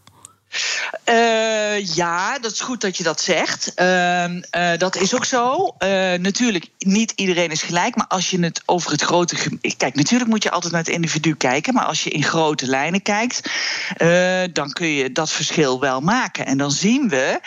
[1.04, 3.74] Eh, ja, dat is goed dat je dat zegt.
[3.74, 5.74] Ehm, eh, dat is ook zo.
[5.78, 7.96] Eh, natuurlijk, niet iedereen is gelijk.
[7.96, 9.36] Maar als je het over het grote.
[9.76, 11.74] Kijk, natuurlijk moet je altijd naar het individu kijken.
[11.74, 13.50] Maar als je in grote lijnen kijkt,
[14.52, 16.46] dan kun je dat verschil wel maken.
[16.46, 17.40] En dan zien we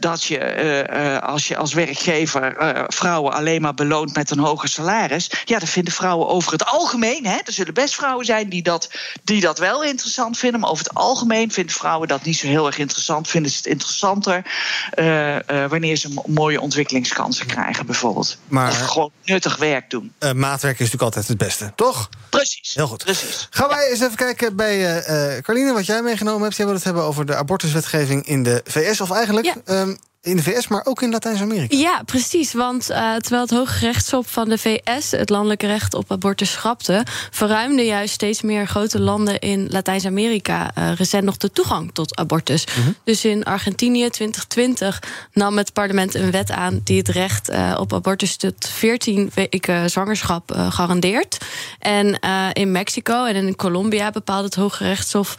[0.00, 2.54] dat je, als je als werkgever
[2.88, 5.30] vrouwen alleen maar beloont met een hoger salaris.
[5.44, 7.26] Ja, dat vinden vrouwen over het algemeen.
[7.26, 8.90] Hè, er zullen best vrouwen zijn die dat,
[9.24, 10.60] die dat wel interessant vinden.
[10.60, 13.28] Maar over het algemeen vinden vrouwen dat niet zo heel erg interessant.
[13.28, 14.42] Vinden ze het interessanter
[14.90, 18.38] eh, eh, wanneer ze mo- mooie ontwikkelingskansen krijgen, bijvoorbeeld.
[18.48, 20.12] Maar- Of gewoon nuttig werk doen.
[20.18, 22.08] Eh, maatwerk is natuurlijk altijd het beste, toch?
[22.30, 22.74] Precies.
[22.74, 23.04] Heel goed.
[23.04, 23.46] Precies.
[23.50, 26.56] Gaan wij eens even kijken bij eh eh Carline, wat jij meegenomen hebt.
[26.56, 29.00] Jij wil het hebben over de abortuswetgeving in de VS.
[29.00, 31.76] Of eigenlijk ehm, in de VS, maar ook in Latijns-Amerika.
[31.76, 32.52] Ja, precies.
[32.52, 37.06] Want eh, terwijl het Hoge Rechtshof van de VS het landelijke recht op abortus schrapte,
[37.30, 42.64] verruimden juist steeds meer grote landen in Latijns-Amerika eh, recent nog de toegang tot abortus.
[43.04, 45.02] Dus in Argentinië 2020
[45.32, 49.90] nam het parlement een wet aan die het recht eh, op abortus tot 14 weken
[49.90, 51.38] zwangerschap garandeert.
[51.78, 52.18] En
[52.52, 55.34] in Mexico en in Colombia bepaalde het Hoge Rechtshof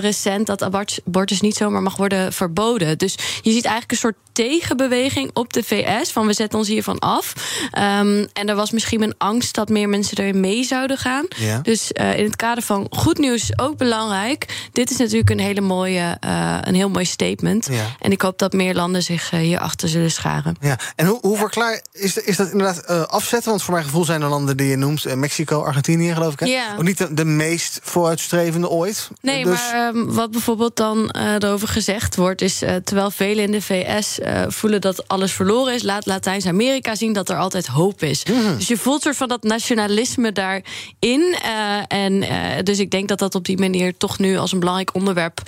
[0.00, 2.98] recent dat abort- abortus niet zomaar mag worden verboden.
[2.98, 3.12] Dus
[3.42, 7.32] je ziet eigenlijk een soort tegenbeweging op de VS van we zetten ons hiervan af.
[7.70, 11.26] Ehm, en er was misschien een angst dat meer mensen erin mee zouden gaan.
[11.36, 11.58] Ja.
[11.62, 14.68] Dus eh, in het kader van goed nieuws ook belangrijk.
[14.72, 17.68] Dit is natuurlijk een hele mooie, eh, een heel mooi statement.
[17.70, 17.84] Ja.
[18.00, 20.56] En ik hoop dat meer landen zich eh, hierachter zullen scharen.
[20.60, 23.50] Ja, en hoe, hoe verklaar is, is dat inderdaad afzetten?
[23.50, 26.40] Want voor mijn gevoel zijn de landen die je noemt, Mexico, Argentinië, geloof ik.
[26.40, 26.46] Hè?
[26.46, 26.74] Ja.
[26.76, 29.08] Ook niet de, de meest vooruitstrevende ooit.
[29.20, 33.62] Nee, Dus- maar ehm, wat bijvoorbeeld dan erover gezegd wordt, is terwijl velen in de
[33.62, 38.22] VS eh, voelen dat alles verloren is, laat Latijns-Amerika zien dat er altijd hoop is.
[38.56, 41.36] Dus je voelt soort van dat nationalisme daarin.
[41.42, 44.58] eh en eh, dus ik denk dat dat op die manier toch nu als een
[44.58, 45.40] belangrijk onderwerp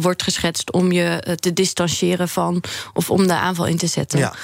[0.00, 2.62] wordt geschetst om je te distancieren van
[2.94, 4.18] of om de aanval in te zetten.
[4.18, 4.34] Ja.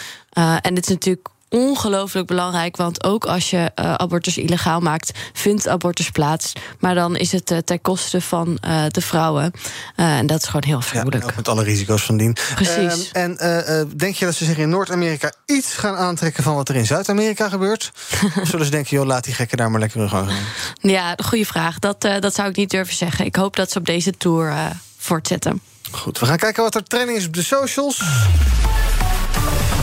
[0.60, 2.76] En dit is natuurlijk ongelooflijk belangrijk.
[2.76, 6.52] Want ook als je eh, abortus illegaal maakt, vindt abortus plaats.
[6.78, 9.52] Maar dan is het eh, ten koste van eh, de vrouwen.
[9.96, 12.36] En dat is gewoon heel Ja, en ook met alle risico's van dien.
[12.54, 13.10] Precies.
[13.12, 16.76] Ehm, en denk je dat ze zich in Noord-Amerika iets gaan aantrekken van wat er
[16.76, 17.92] in Zuid-Amerika gebeurt?
[18.40, 20.44] of zullen ze denken, joh, laat die gekken daar maar lekker hun gang gaan?
[20.90, 21.78] Ja, goede vraag.
[21.78, 23.24] Dat, dat zou ik niet durven zeggen.
[23.24, 24.54] Ik hoop dat ze op deze tour
[24.98, 25.60] voortzetten.
[25.90, 28.02] Goed, we gaan kijken wat er trending is op de socials.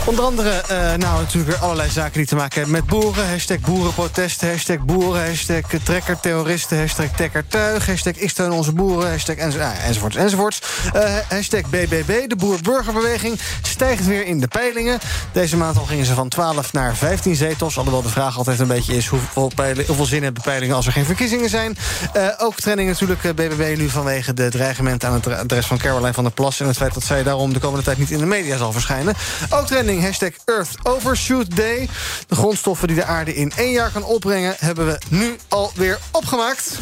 [0.10, 3.30] Onder andere, uh, nou natuurlijk weer allerlei zaken die te maken hebben met boeren.
[3.30, 9.86] Hashtag boerenprotesten, hashtag boeren, hashtag trekkerterroristen, hashtag tekkertuig, hashtag ik steun onze boeren, hashtag ah,
[9.86, 10.62] enzovoorts, enzovoorts.
[10.96, 15.00] Uh, hashtag BBB, de boer-burgerbeweging, stijgt weer in de peilingen.
[15.32, 17.78] Deze maand al gingen ze van 12 naar 15 zetels.
[17.78, 20.92] Alhoewel de vraag altijd een beetje is hoeveel, peiling, hoeveel zin hebben peilingen als er
[20.92, 21.78] geen verkiezingen zijn.
[22.16, 26.24] Uh, ook trending natuurlijk BBB nu vanwege de dreigement aan het adres van Caroline van
[26.24, 26.60] der Plas...
[26.60, 29.16] en het feit dat zij daarom de komende tijd niet in de media zal verschijnen.
[29.50, 31.90] Ook trending hashtag Earth Overshoot Day.
[32.28, 34.56] De grondstoffen die de aarde in één jaar kan opbrengen...
[34.60, 36.80] hebben we nu alweer opgemaakt.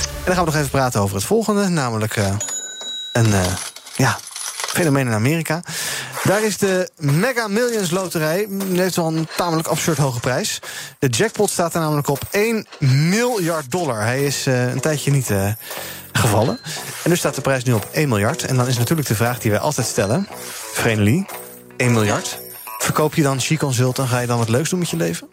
[0.00, 1.68] En dan gaan we nog even praten over het volgende.
[1.68, 2.36] Namelijk uh,
[3.12, 3.44] een uh,
[3.96, 4.18] ja,
[4.66, 5.62] fenomeen in Amerika.
[6.24, 8.48] Daar is de Mega Millions Loterij.
[8.72, 10.58] heeft wel een tamelijk absurd hoge prijs.
[10.98, 14.00] De jackpot staat er namelijk op 1 miljard dollar.
[14.00, 15.30] Hij is uh, een tijdje niet
[16.12, 16.60] gevallen.
[17.06, 18.44] En dus staat de prijs nu op 1 miljard.
[18.44, 20.28] En dan is natuurlijk de vraag die wij altijd stellen.
[20.72, 21.26] Vrenelie,
[21.76, 22.38] 1 miljard.
[22.78, 25.28] Verkoop je dan She-Consult en ga je dan wat leuks doen met je leven?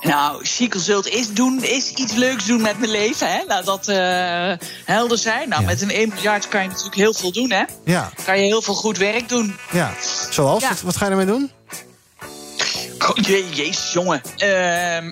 [0.00, 3.32] Nou, She-Consult is, doen, is iets leuks doen met mijn leven.
[3.32, 3.42] Hè?
[3.46, 3.96] Laat dat uh,
[4.84, 5.48] helder zijn.
[5.48, 5.66] Nou, ja.
[5.66, 7.50] met een 1 miljard kan je natuurlijk heel veel doen.
[7.50, 7.64] Hè?
[7.84, 8.10] Ja.
[8.24, 9.56] Kan je heel veel goed werk doen.
[9.72, 9.94] Ja.
[10.30, 10.62] Zoals?
[10.62, 10.68] Ja.
[10.68, 11.50] Wat, wat, ga je ermee doen?
[13.08, 14.22] Oh, je, jongen.
[14.38, 15.10] Uh, uh,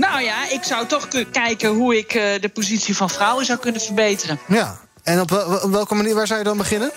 [0.00, 3.80] nou ja, ik zou toch kijken hoe ik uh, de positie van vrouwen zou kunnen
[3.80, 4.38] verbeteren.
[4.46, 4.80] Ja.
[5.02, 5.32] En op,
[5.62, 6.90] op welke manier, waar zou je dan beginnen?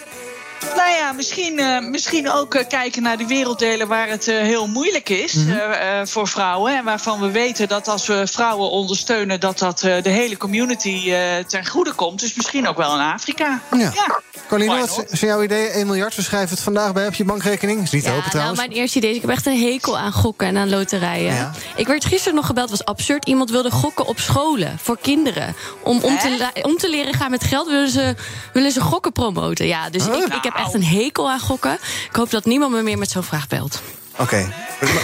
[0.75, 4.67] Nou ja, misschien, uh, misschien ook uh, kijken naar de werelddelen waar het uh, heel
[4.67, 6.07] moeilijk is mm -hmm.
[6.07, 6.77] voor vrouwen.
[6.77, 11.13] En waarvan we weten dat als we vrouwen ondersteunen, dat dat de hele community
[11.47, 12.19] ten goede komt.
[12.19, 13.61] Dus misschien ook wel in Afrika.
[13.71, 13.77] Ja.
[13.77, 14.21] ja.
[14.47, 15.67] Carline, wat is jouw idee?
[15.67, 17.81] 1 miljard, we schrijven het vandaag bij op je bankrekening.
[17.81, 18.59] Is niet ja, open nou, trouwens.
[18.59, 21.33] mijn eerste idee is, ik heb echt een hekel aan gokken en aan loterijen.
[21.33, 21.51] Ja.
[21.75, 23.25] Ik werd gisteren nog gebeld, was absurd.
[23.25, 25.55] Iemand wilde gokken op scholen, voor kinderen.
[25.83, 28.15] Om, om, te, om te leren gaan met geld willen ze,
[28.53, 29.67] willen ze gokken promoten.
[29.67, 31.73] Ja, dus ik, ik heb echt een hekel aan gokken.
[32.09, 33.81] Ik hoop dat niemand me meer met zo'n vraag belt.
[34.11, 34.21] Oké.
[34.21, 34.53] Okay.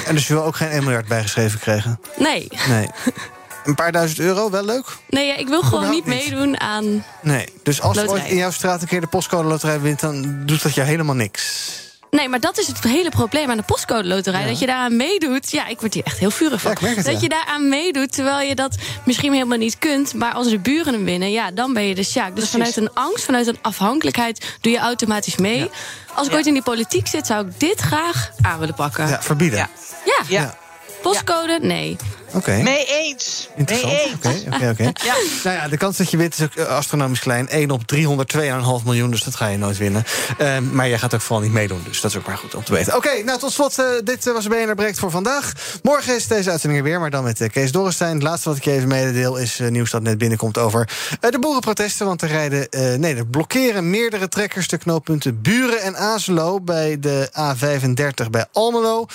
[0.06, 2.00] En dus je wil ook geen 1 miljard bijgeschreven krijgen?
[2.18, 2.48] Nee.
[2.68, 2.88] Nee.
[3.66, 4.86] Een paar duizend euro, wel leuk?
[5.10, 7.06] Nee, ja, ik wil gewoon niet meedoen aan.
[7.22, 10.62] Nee, dus als ooit in jouw straat een keer de postcode loterij wint, dan doet
[10.62, 11.70] dat je helemaal niks.
[12.12, 14.42] Nee, maar dat is het hele probleem aan de postcode loterij.
[14.42, 14.48] Ja.
[14.48, 15.52] Dat je daaraan meedoet.
[15.52, 16.76] Ja, ik word hier echt heel vurig van.
[16.80, 20.14] Ja, het, dat je daaraan meedoet terwijl je dat misschien helemaal niet kunt.
[20.14, 22.36] Maar als de buren hem winnen, ja, dan ben je de sjaak.
[22.36, 25.70] Dus vanuit een angst, vanuit een afhankelijkheid doe je automatisch mee.
[26.14, 29.08] Als ik ooit in die politiek zit, zou ik dit graag aan willen pakken.
[29.08, 29.70] Ja, verbieden.
[30.28, 30.58] ja.
[31.02, 31.60] Postcode?
[31.62, 31.98] Nee.
[32.34, 32.38] Oké.
[32.38, 32.62] Okay.
[32.62, 33.50] Mee eens.
[33.56, 33.94] Interessant.
[34.16, 34.92] Oké, oké, oké.
[35.04, 35.16] Ja.
[35.44, 37.50] Nou ja, de kans dat je wint is ook eh, astronomisch klein.
[37.50, 40.04] 1 op 302,5 miljoen, dus dat ga je nooit winnen.
[40.42, 42.64] Uh, maar jij gaat ook vooral niet meedoen, dus dat is ook maar goed om
[42.64, 42.96] te weten.
[42.96, 45.54] Oké, nou tot slot, uh, dit was BNR Breekt voor vandaag.
[45.84, 48.14] Morgen is deze uitzending er weer, maar dan met uh, Kees Dorrestein.
[48.14, 52.06] Het laatste wat ik je even mededeel is nieuws dat net binnenkomt over de boerenprotesten.
[52.06, 52.68] Want er rijden,
[53.00, 56.62] nee, er blokkeren meerdere trekkers de knooppunten Buren en Azelo...
[56.62, 59.06] bij de A35 bij Almelo.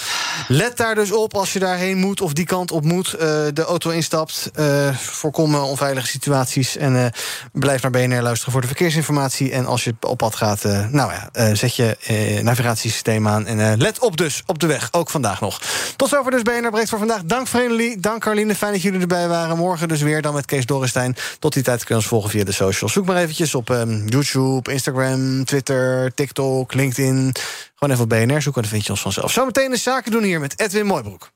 [0.49, 3.21] Let daar dus op als je daarheen moet of die kant op moet uh,
[3.53, 4.51] de auto instapt.
[4.59, 6.77] Uh, voorkomen onveilige situaties.
[6.77, 7.13] En
[7.53, 9.53] blijf naar BNR luisteren voor de verkeersinformatie.
[9.53, 11.97] En als je op pad gaat, nou ja, zet je
[12.43, 13.47] navigatiesysteem aan.
[13.47, 14.89] En let op dus, op de weg.
[14.91, 15.61] Ook vandaag nog.
[15.97, 17.25] Tot zover dus BNR Breekt voor vandaag.
[17.25, 18.55] Dank Vrenelie, dank Carline.
[18.55, 19.57] Fijn dat jullie erbij waren.
[19.57, 21.17] Morgen dus weer dan met Kees Dorrestein.
[21.39, 22.93] Tot die tijd kun je ons volgen via de socials.
[22.93, 27.35] Zoek maar eventjes op um, YouTube, Instagram, Twitter, TikTok, LinkedIn.
[27.75, 29.33] Gewoon even op BNR zoeken, dan vind je ons vanzelf.
[29.33, 31.36] Zometeen de zaken doen hier met Edwin Mooibroek.